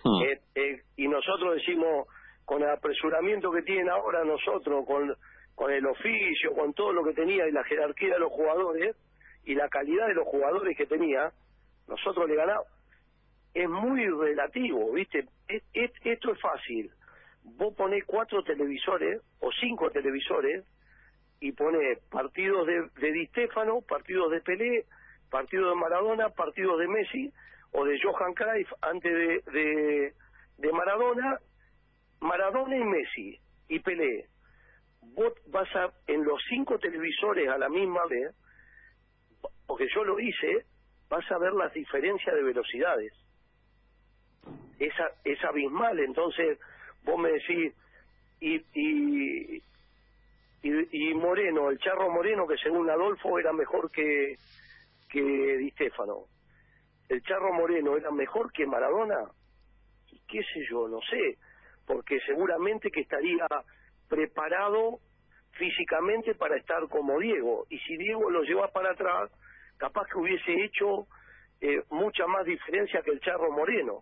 Hmm. 0.04 0.24
Eh, 0.24 0.40
eh, 0.56 0.82
y 0.98 1.08
nosotros 1.08 1.56
decimos, 1.56 2.08
con 2.46 2.62
el 2.64 2.70
apresuramiento 2.70 3.52
que 3.52 3.62
tienen 3.64 3.90
ahora 3.90 4.24
nosotros, 4.24 4.86
con, 4.88 5.14
con 5.56 5.72
el 5.72 5.86
oficio, 5.86 6.54
con 6.56 6.74
todo 6.74 6.94
lo 6.94 7.04
que 7.04 7.14
tenía 7.14 7.48
y 7.48 7.52
la 7.52 7.64
jerarquía 7.64 8.14
de 8.14 8.20
los 8.20 8.32
jugadores 8.32 8.96
y 9.46 9.56
la 9.56 9.68
calidad 9.70 10.08
de 10.08 10.14
los 10.16 10.28
jugadores 10.28 10.76
que 10.78 10.86
tenía, 10.86 11.32
nosotros 11.88 12.28
le 12.28 12.36
ganamos. 12.36 12.68
Es 13.54 13.68
muy 13.70 14.06
relativo, 14.08 14.92
¿viste? 14.94 15.26
Es- 15.48 15.64
es- 15.74 15.92
esto 16.06 16.32
es 16.34 16.40
fácil. 16.42 16.92
Vos 17.44 17.74
ponés 17.76 18.06
cuatro 18.06 18.44
televisores 18.44 19.22
o 19.40 19.52
cinco 19.52 19.90
televisores 19.92 20.66
y 21.40 21.52
ponés 21.54 22.00
partidos 22.10 22.68
de, 22.68 22.90
de 23.00 23.12
Di 23.12 23.26
Stefano, 23.28 23.82
partidos 23.82 24.32
de 24.32 24.42
Pelé, 24.42 24.86
partidos 25.30 25.70
de 25.74 25.80
Maradona, 25.80 26.30
partidos 26.30 26.80
de 26.80 26.88
Messi 26.88 27.32
o 27.72 27.86
de 27.86 28.00
Johan 28.02 28.34
Cruyff 28.34 28.72
antes 28.82 29.12
de, 29.14 29.52
de, 29.52 30.14
de 30.58 30.72
Maradona, 30.72 31.40
Maradona 32.20 32.76
y 32.78 32.84
Messi 32.84 33.40
y 33.70 33.80
Pelé. 33.80 34.26
Vos 35.02 35.34
vas 35.48 35.74
a, 35.76 35.92
en 36.08 36.24
los 36.24 36.42
cinco 36.50 36.78
televisores 36.80 37.48
a 37.50 37.58
la 37.58 37.70
misma 37.70 38.06
vez, 38.08 38.36
porque 39.66 39.88
yo 39.94 40.04
lo 40.04 40.20
hice, 40.20 40.66
vas 41.10 41.30
a 41.32 41.38
ver 41.38 41.54
las 41.54 41.74
diferencias 41.74 42.36
de 42.36 42.44
velocidades. 42.44 43.14
Es, 44.80 44.94
a- 45.00 45.12
es 45.24 45.44
abismal, 45.44 46.00
entonces 46.00 46.60
vos 47.04 47.20
me 47.20 47.32
decís, 47.32 47.74
y, 48.40 49.62
y, 50.62 51.14
Moreno, 51.14 51.70
el 51.70 51.80
Charro 51.80 52.10
Moreno, 52.10 52.48
que 52.48 52.58
según 52.58 52.90
Adolfo 52.90 53.40
era 53.40 53.54
mejor 53.54 53.92
que, 53.92 54.36
que 55.10 55.22
Di 55.22 55.72
Stefano. 55.72 56.26
El 57.08 57.22
Charro 57.24 57.54
Moreno 57.54 57.98
era 57.98 58.12
mejor 58.12 58.52
que 58.52 58.66
Maradona, 58.66 59.32
y 60.12 60.20
qué 60.28 60.42
sé 60.44 60.66
yo, 60.70 60.88
no 60.88 61.00
sé, 61.02 61.38
porque 61.86 62.20
seguramente 62.26 62.92
que 62.92 63.02
estaría 63.02 63.48
preparado 64.08 65.00
físicamente 65.54 66.36
para 66.36 66.58
estar 66.58 66.88
como 66.90 67.20
Diego, 67.20 67.66
y 67.70 67.80
si 67.80 67.98
Diego 67.98 68.30
lo 68.30 68.44
lleva 68.44 68.68
para 68.70 68.92
atrás, 68.92 69.32
capaz 69.78 70.06
que 70.08 70.20
hubiese 70.20 70.64
hecho 70.64 71.08
eh, 71.62 71.84
mucha 71.90 72.28
más 72.28 72.46
diferencia 72.46 73.02
que 73.02 73.12
el 73.12 73.20
Charro 73.22 73.52
Moreno. 73.52 74.02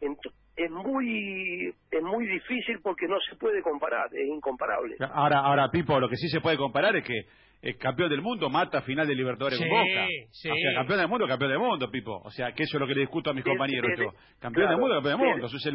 Ent- 0.00 0.32
es 0.56 0.70
muy 0.70 1.74
es 1.90 2.02
muy 2.02 2.26
difícil 2.26 2.80
porque 2.82 3.06
no 3.06 3.16
se 3.28 3.36
puede 3.36 3.62
comparar, 3.62 4.08
es 4.12 4.26
incomparable. 4.28 4.96
Ahora, 5.12 5.40
ahora, 5.40 5.70
Pipo, 5.70 6.00
lo 6.00 6.08
que 6.08 6.16
sí 6.16 6.28
se 6.28 6.40
puede 6.40 6.56
comparar 6.56 6.96
es 6.96 7.04
que 7.04 7.14
el 7.62 7.76
campeón 7.78 8.10
del 8.10 8.22
mundo 8.22 8.48
mata 8.48 8.80
final 8.82 9.06
de 9.06 9.14
Libertadores 9.14 9.58
Sí, 9.58 9.64
con 9.68 9.78
Boca. 9.78 10.06
sí. 10.30 10.50
O 10.50 10.54
sea, 10.54 10.74
campeón 10.74 10.98
del 11.00 11.08
mundo, 11.08 11.26
campeón 11.26 11.50
del 11.50 11.58
mundo, 11.60 11.90
Pipo. 11.90 12.20
O 12.24 12.30
sea, 12.30 12.52
que 12.52 12.62
eso 12.64 12.76
es 12.76 12.80
lo 12.80 12.86
que 12.86 12.94
le 12.94 13.00
discuto 13.00 13.30
a 13.30 13.34
mis 13.34 13.44
De- 13.44 13.50
compañeros. 13.50 13.90
de- 13.98 14.04
yo. 14.04 14.10
Campeón 14.40 14.68
del 14.68 14.78
mundo, 14.78 14.94
campeón 14.96 15.18
del 15.18 15.26
de- 15.26 15.32
mundo. 15.32 15.48
Sos 15.48 15.66
el, 15.66 15.74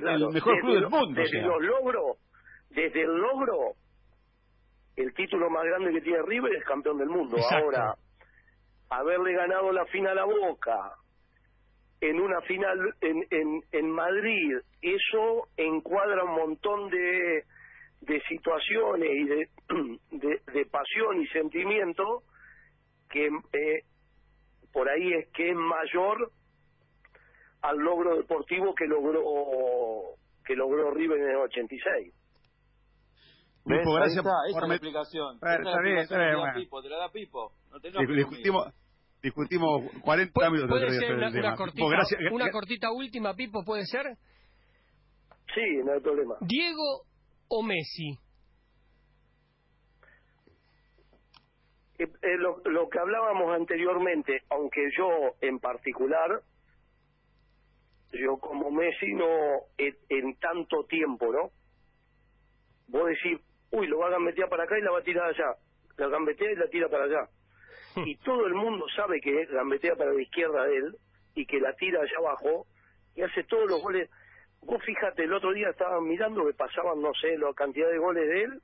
claro, 0.00 0.30
mejor 0.30 0.54
desde 0.54 0.60
club 0.62 0.74
del 0.74 0.88
mundo. 0.88 1.20
o 1.20 1.22
Desde 1.22 1.38
sea. 1.38 1.46
los 1.46 1.62
logros, 1.62 2.16
desde 2.70 3.02
el 3.02 3.16
logro, 3.18 3.56
el 4.96 5.14
título 5.14 5.50
más 5.50 5.64
grande 5.64 5.92
que 5.92 6.00
tiene 6.00 6.22
River 6.22 6.52
es 6.56 6.64
campeón 6.64 6.98
del 6.98 7.08
mundo. 7.08 7.36
Exacto. 7.36 7.64
Ahora, 7.66 7.94
haberle 8.90 9.32
ganado 9.34 9.70
la 9.72 9.84
final 9.86 10.18
a 10.18 10.24
Boca 10.24 10.92
en 12.00 12.20
una 12.20 12.40
final 12.42 12.94
en, 13.00 13.26
en, 13.30 13.62
en 13.72 13.90
Madrid, 13.90 14.56
eso 14.82 15.48
encuadra 15.56 16.24
un 16.24 16.34
montón 16.34 16.90
de, 16.90 17.44
de 18.02 18.22
situaciones 18.28 19.10
y 19.10 19.24
de, 19.24 19.48
de, 20.12 20.40
de 20.52 20.66
pasión 20.66 21.20
y 21.20 21.26
sentimiento 21.28 22.22
que 23.10 23.26
eh, 23.26 23.84
por 24.72 24.88
ahí 24.88 25.12
es 25.14 25.28
que 25.32 25.50
es 25.50 25.56
mayor 25.56 26.30
al 27.62 27.76
logro 27.78 28.16
deportivo 28.16 28.74
que 28.74 28.86
logró 28.86 29.20
que 30.44 30.54
logró 30.54 30.90
River 30.92 31.18
en 31.18 31.30
el 31.30 31.36
86. 31.36 32.14
¿Ves? 33.64 33.78
Pipo, 33.80 33.90
Ahí 33.90 33.96
gracias 33.96 34.24
esa 34.24 34.60
por 34.60 34.68
la 34.68 34.74
explicación. 34.74 35.36
Esa 35.36 35.54
es 35.56 35.64
la 35.64 35.82
bien, 35.82 35.98
explicación 35.98 36.02
está 36.02 36.18
bien, 36.18 36.30
que 36.30 36.32
te 36.32 36.32
da 36.32 36.38
bueno. 36.38 36.54
Pipo, 36.54 36.82
te 36.82 36.88
la 36.88 36.96
da 36.96 37.08
Pipo. 37.10 37.52
No 37.70 37.80
te 37.80 37.90
discutimos, 37.90 38.74
discutimos 39.28 39.82
40 40.02 40.32
Pu- 40.32 40.50
minutos. 40.50 40.70
¿Puede 40.70 40.90
ser 40.98 41.14
una, 42.32 42.50
cortita 42.50 42.90
última, 42.90 43.34
Pipo, 43.34 43.64
puede 43.64 43.84
ser? 43.86 44.16
Sí, 45.54 45.82
no 45.84 45.92
hay 45.92 46.00
problema. 46.00 46.36
¿Diego 46.40 47.02
o 47.48 47.62
Messi? 47.62 48.18
Eh, 51.98 52.04
eh, 52.04 52.36
lo, 52.38 52.58
lo 52.64 52.88
que 52.88 52.98
hablábamos 52.98 53.54
anteriormente, 53.56 54.42
aunque 54.50 54.80
yo 54.96 55.08
en 55.40 55.58
particular, 55.58 56.42
yo 58.12 58.38
como 58.38 58.70
Messi 58.70 59.12
no 59.14 59.26
en, 59.76 59.94
en 60.08 60.36
tanto 60.36 60.84
tiempo, 60.84 61.32
¿no? 61.32 61.50
Vos 62.86 63.08
decís, 63.08 63.40
uy, 63.72 63.86
lo 63.88 63.98
va 63.98 64.06
a 64.06 64.10
gambetear 64.10 64.48
para 64.48 64.64
acá 64.64 64.78
y 64.78 64.82
la 64.82 64.92
va 64.92 65.00
a 65.00 65.02
tirar 65.02 65.26
allá. 65.28 65.56
La 65.96 66.08
gambetea 66.08 66.52
y 66.52 66.56
la 66.56 66.68
tira 66.68 66.88
para 66.88 67.04
allá. 67.04 67.28
Y 68.04 68.16
todo 68.16 68.46
el 68.46 68.54
mundo 68.54 68.86
sabe 68.94 69.20
que 69.20 69.46
gambetea 69.46 69.96
para 69.96 70.12
la 70.12 70.22
izquierda 70.22 70.64
de 70.64 70.76
él 70.76 70.96
y 71.34 71.46
que 71.46 71.60
la 71.60 71.72
tira 71.74 72.00
allá 72.00 72.18
abajo 72.18 72.66
y 73.14 73.22
hace 73.22 73.44
todos 73.44 73.68
los 73.68 73.82
goles. 73.82 74.10
Vos 74.62 74.82
fíjate, 74.84 75.24
el 75.24 75.32
otro 75.32 75.52
día 75.52 75.70
estaban 75.70 76.04
mirando 76.04 76.46
que 76.46 76.54
pasaban, 76.54 77.00
no 77.00 77.12
sé, 77.14 77.38
la 77.38 77.52
cantidad 77.54 77.88
de 77.90 77.98
goles 77.98 78.28
de 78.28 78.42
él 78.42 78.62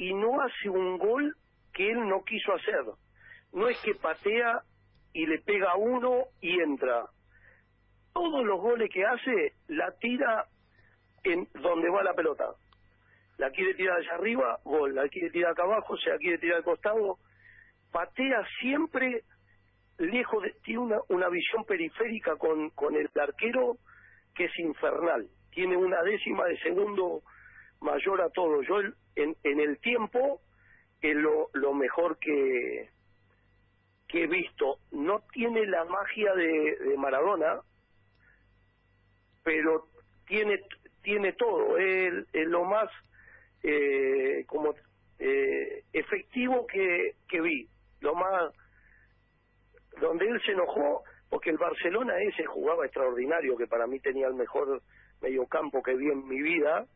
y 0.00 0.14
no 0.14 0.40
hace 0.40 0.68
un 0.68 0.96
gol 0.96 1.36
que 1.74 1.90
él 1.90 2.08
no 2.08 2.24
quiso 2.24 2.54
hacer. 2.54 2.84
No 3.52 3.68
es 3.68 3.78
que 3.82 3.94
patea 3.94 4.62
y 5.12 5.26
le 5.26 5.38
pega 5.40 5.76
uno 5.76 6.24
y 6.40 6.58
entra. 6.60 7.06
Todos 8.14 8.44
los 8.44 8.60
goles 8.60 8.90
que 8.90 9.04
hace 9.04 9.54
la 9.68 9.92
tira 9.98 10.46
en 11.22 11.46
donde 11.54 11.90
va 11.90 12.02
la 12.02 12.14
pelota. 12.14 12.46
La 13.36 13.50
quiere 13.50 13.74
tirar 13.74 13.98
allá 13.98 14.14
arriba, 14.14 14.58
gol. 14.64 14.94
La 14.94 15.08
quiere 15.08 15.30
tirar 15.30 15.52
acá 15.52 15.64
abajo, 15.64 15.96
se 15.98 16.10
la 16.10 16.18
quiere 16.18 16.38
tirar 16.38 16.58
al 16.58 16.64
costado. 16.64 17.18
Patea 17.92 18.46
siempre 18.60 19.24
lejos 19.98 20.42
de... 20.42 20.50
Tiene 20.64 20.80
una, 20.80 20.98
una 21.08 21.28
visión 21.28 21.64
periférica 21.64 22.36
con, 22.36 22.70
con 22.70 22.94
el 22.96 23.10
arquero 23.20 23.76
que 24.34 24.44
es 24.44 24.58
infernal. 24.58 25.28
Tiene 25.50 25.76
una 25.76 26.02
décima 26.02 26.44
de 26.46 26.58
segundo 26.60 27.22
mayor 27.80 28.20
a 28.22 28.30
todo. 28.30 28.62
Yo 28.62 28.80
el- 28.80 28.94
en, 29.16 29.36
en 29.42 29.60
el 29.60 29.78
tiempo 29.78 30.40
es 31.02 31.16
lo, 31.16 31.50
lo 31.54 31.74
mejor 31.74 32.18
que, 32.18 32.88
que 34.08 34.24
he 34.24 34.26
visto. 34.26 34.78
No 34.92 35.22
tiene 35.32 35.66
la 35.66 35.84
magia 35.84 36.32
de, 36.34 36.94
Maradona, 36.96 37.60
pero 39.42 39.88
tiene 40.26 40.60
tiene 41.02 41.32
todo. 41.32 41.78
Es, 41.78 42.12
es 42.32 42.46
lo 42.46 42.64
más 42.64 42.88
eh, 43.62 44.44
como 44.46 44.74
eh, 45.18 45.82
efectivo 45.92 46.66
que, 46.66 47.14
que 47.28 47.40
vi. 47.40 47.68
Lo 48.00 48.14
más 48.14 48.52
donde 50.00 50.26
él 50.26 50.40
se 50.44 50.52
enojó 50.52 51.02
porque 51.28 51.50
el 51.50 51.58
Barcelona 51.58 52.14
ese 52.22 52.44
jugaba 52.44 52.84
extraordinario 52.84 53.56
que 53.56 53.66
para 53.66 53.86
mí 53.86 54.00
tenía 54.00 54.26
el 54.26 54.34
mejor 54.34 54.82
mediocampo 55.20 55.82
que 55.82 55.94
vi 55.94 56.10
en 56.10 56.26
mi 56.26 56.42
vida 56.42 56.86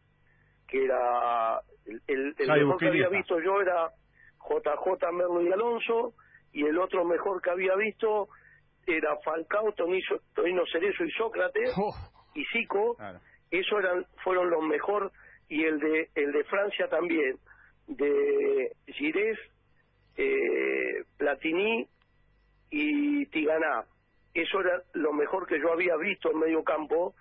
que 0.66 0.84
era 0.84 1.60
el, 1.86 2.34
el, 2.38 2.48
mejor 2.48 2.78
que 2.78 2.88
había 2.88 3.08
visto 3.08 3.40
yo 3.40 3.60
era 3.60 3.90
JJ 4.40 5.12
Merlo 5.12 5.42
y 5.42 5.52
Alonso 5.52 6.14
y 6.52 6.64
el 6.64 6.78
otro 6.78 7.04
mejor 7.04 7.42
que 7.42 7.50
había 7.50 7.74
visto 7.76 8.28
era 8.86 9.16
Falcao, 9.24 9.72
Tonino, 9.72 10.18
Tonino 10.34 10.62
Cerezo 10.70 11.04
y 11.04 11.10
Sócrates 11.12 11.72
Oh, 11.76 11.94
y 12.34 12.44
Zico. 12.46 12.96
Claro. 12.96 13.20
eso 13.50 13.78
eran 13.78 14.06
fueron 14.22 14.50
los 14.50 14.62
mejor 14.62 15.12
y 15.48 15.64
el 15.64 15.78
de 15.78 16.10
el 16.14 16.32
de 16.32 16.44
Francia 16.44 16.88
también 16.88 17.38
de 17.86 18.72
Girés 18.86 19.38
eh, 20.16 21.04
Platini 21.16 21.86
y 22.70 23.26
Tiganá 23.26 23.84
eso 24.34 24.60
era 24.60 24.82
lo 24.94 25.12
mejor 25.12 25.46
que 25.46 25.60
yo 25.60 25.72
había 25.72 25.96
visto 25.96 26.30
en 26.30 26.38
medio 26.38 26.62
campo 26.64 27.14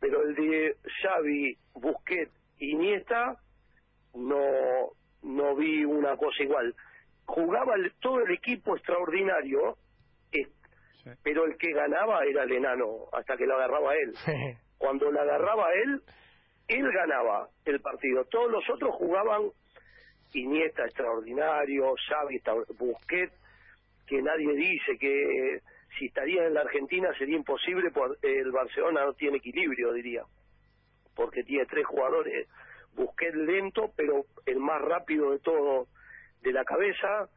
pero 0.00 0.22
el 0.22 0.34
de 0.34 0.76
Xavi 1.02 1.56
Busquets 1.74 2.32
Iniesta 2.58 3.36
no 4.14 4.40
no 5.22 5.56
vi 5.56 5.84
una 5.84 6.16
cosa 6.16 6.42
igual 6.42 6.74
jugaba 7.26 7.74
el- 7.76 7.92
todo 8.00 8.20
el 8.20 8.32
equipo 8.32 8.76
extraordinario 8.76 9.76
eh, 10.32 10.46
Sí. 11.02 11.10
pero 11.22 11.44
el 11.44 11.56
que 11.58 11.72
ganaba 11.72 12.24
era 12.24 12.44
el 12.44 12.52
enano 12.52 13.08
hasta 13.12 13.36
que 13.36 13.46
lo 13.46 13.54
agarraba 13.56 13.94
él 13.96 14.14
cuando 14.78 15.10
la 15.12 15.22
agarraba 15.22 15.68
él, 15.72 16.02
él 16.68 16.90
ganaba 16.92 17.48
el 17.64 17.80
partido. 17.80 18.24
Todos 18.26 18.50
los 18.50 18.68
otros 18.68 18.94
jugaban 18.96 19.42
Iniesta 20.34 20.84
extraordinario, 20.84 21.94
Xavi, 22.08 22.42
Busquets, 22.78 23.32
que 24.06 24.20
nadie 24.20 24.52
dice 24.54 24.98
que 24.98 25.60
si 25.98 26.06
estaría 26.06 26.46
en 26.46 26.54
la 26.54 26.62
Argentina 26.62 27.08
sería 27.16 27.36
imposible, 27.36 27.90
porque 27.90 28.40
el 28.40 28.50
Barcelona 28.50 29.04
no 29.04 29.14
tiene 29.14 29.38
equilibrio, 29.38 29.92
diría, 29.92 30.24
porque 31.14 31.44
tiene 31.44 31.66
tres 31.66 31.86
jugadores, 31.86 32.48
Busquets 32.94 33.36
lento, 33.36 33.92
pero 33.96 34.26
el 34.46 34.58
más 34.58 34.80
rápido 34.82 35.30
de 35.30 35.38
todo 35.38 35.86
de 36.42 36.52
la 36.52 36.64
cabeza, 36.64 37.28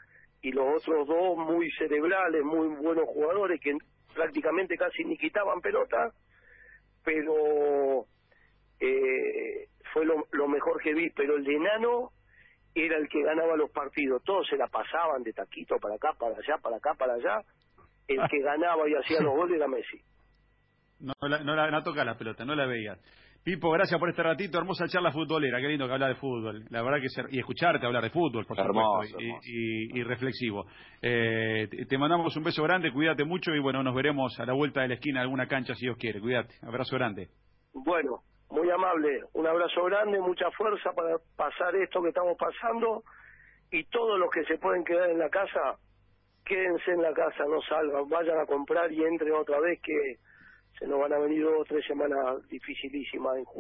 y 0.41 0.51
los 0.51 0.81
otros 0.81 1.07
dos 1.07 1.37
muy 1.37 1.71
cerebrales, 1.71 2.43
muy 2.43 2.67
buenos 2.67 3.05
jugadores 3.05 3.59
que 3.61 3.77
prácticamente 4.13 4.77
casi 4.77 5.03
ni 5.03 5.17
quitaban 5.17 5.61
pelota, 5.61 6.11
pero 7.03 8.05
eh, 8.79 9.67
fue 9.93 10.05
lo, 10.05 10.27
lo 10.31 10.47
mejor 10.47 10.81
que 10.81 10.93
vi, 10.93 11.09
pero 11.11 11.37
el 11.37 11.47
enano 11.47 12.11
era 12.86 12.97
el 12.97 13.07
que 13.09 13.21
ganaba 13.23 13.55
los 13.55 13.71
partidos, 13.71 14.23
todos 14.23 14.47
se 14.47 14.57
la 14.57 14.67
pasaban 14.67 15.23
de 15.23 15.34
taquito 15.34 15.78
para 15.78 15.95
acá, 15.95 16.13
para 16.19 16.36
allá, 16.36 16.57
para 16.61 16.78
acá, 16.78 16.93
para 16.97 17.13
allá, 17.13 17.41
el 18.07 18.19
que 18.30 18.39
ganaba 18.39 18.88
y 18.89 18.93
hacía 18.93 19.21
los 19.21 19.36
goles 19.36 19.57
era 19.57 19.67
Messi. 19.67 20.01
No, 20.99 21.13
la, 21.28 21.43
no, 21.43 21.55
la, 21.55 21.69
no 21.69 21.84
toca 21.84 22.03
la 22.03 22.17
pelota, 22.17 22.45
no 22.45 22.55
la 22.55 22.65
veía. 22.65 22.97
Pipo, 23.43 23.71
gracias 23.71 23.97
por 23.99 24.09
este 24.09 24.23
ratito, 24.23 24.57
hermosa 24.57 24.88
charla 24.88 25.11
futbolera, 25.11 25.61
qué 25.61 25.69
lindo 25.69 25.88
que 25.88 25.93
hablar 25.93 26.09
de 26.09 26.19
fútbol, 26.19 26.65
la 26.69 26.82
verdad 26.82 26.99
que 26.99 27.07
ser, 27.07 27.28
y 27.32 27.39
escucharte 27.39 27.86
hablar 27.86 28.03
de 28.03 28.09
fútbol, 28.09 28.45
por 28.45 28.59
hermoso, 28.59 29.07
supuesto, 29.07 29.47
y, 29.47 29.93
y, 29.93 29.99
y, 29.99 30.03
reflexivo. 30.03 30.65
Eh, 31.01 31.69
te 31.88 31.97
mandamos 31.97 32.36
un 32.36 32.43
beso 32.43 32.61
grande, 32.63 32.91
cuídate 32.91 33.23
mucho 33.23 33.55
y 33.55 33.59
bueno, 33.59 33.82
nos 33.84 33.95
veremos 33.95 34.38
a 34.39 34.45
la 34.45 34.53
vuelta 34.53 34.82
de 34.82 34.89
la 34.89 34.93
esquina 34.95 35.19
en 35.19 35.23
alguna 35.23 35.47
cancha 35.47 35.75
si 35.75 35.86
Dios 35.86 35.97
quiere, 35.97 36.19
cuídate, 36.19 36.55
abrazo 36.61 36.97
grande. 36.97 37.30
Bueno, 37.73 38.23
muy 38.49 38.69
amable, 38.69 39.23
un 39.33 39.45
abrazo 39.45 39.83
grande, 39.85 40.19
mucha 40.19 40.49
fuerza 40.51 40.93
para 40.93 41.17
pasar 41.35 41.75
esto 41.75 42.01
que 42.01 42.09
estamos 42.09 42.37
pasando 42.37 43.03
y 43.71 43.83
todos 43.85 44.17
los 44.17 44.29
que 44.31 44.45
se 44.45 44.57
pueden 44.57 44.83
quedar 44.83 45.09
en 45.09 45.19
la 45.19 45.29
casa, 45.29 45.77
quédense 46.45 46.91
en 46.91 47.01
la 47.01 47.13
casa, 47.13 47.45
no 47.45 47.61
salgan, 47.61 48.07
vayan 48.07 48.39
a 48.39 48.45
comprar 48.45 48.91
y 48.91 49.03
entren 49.03 49.33
otra 49.33 49.59
vez 49.59 49.81
que 49.81 50.17
se 50.79 50.87
nos 50.87 50.99
van 50.99 51.13
a 51.13 51.19
venir 51.19 51.43
dos 51.43 51.61
o 51.61 51.65
tres 51.65 51.85
semanas 51.85 52.47
dificilísimas 52.47 53.37
en 53.37 53.45
junio. 53.45 53.55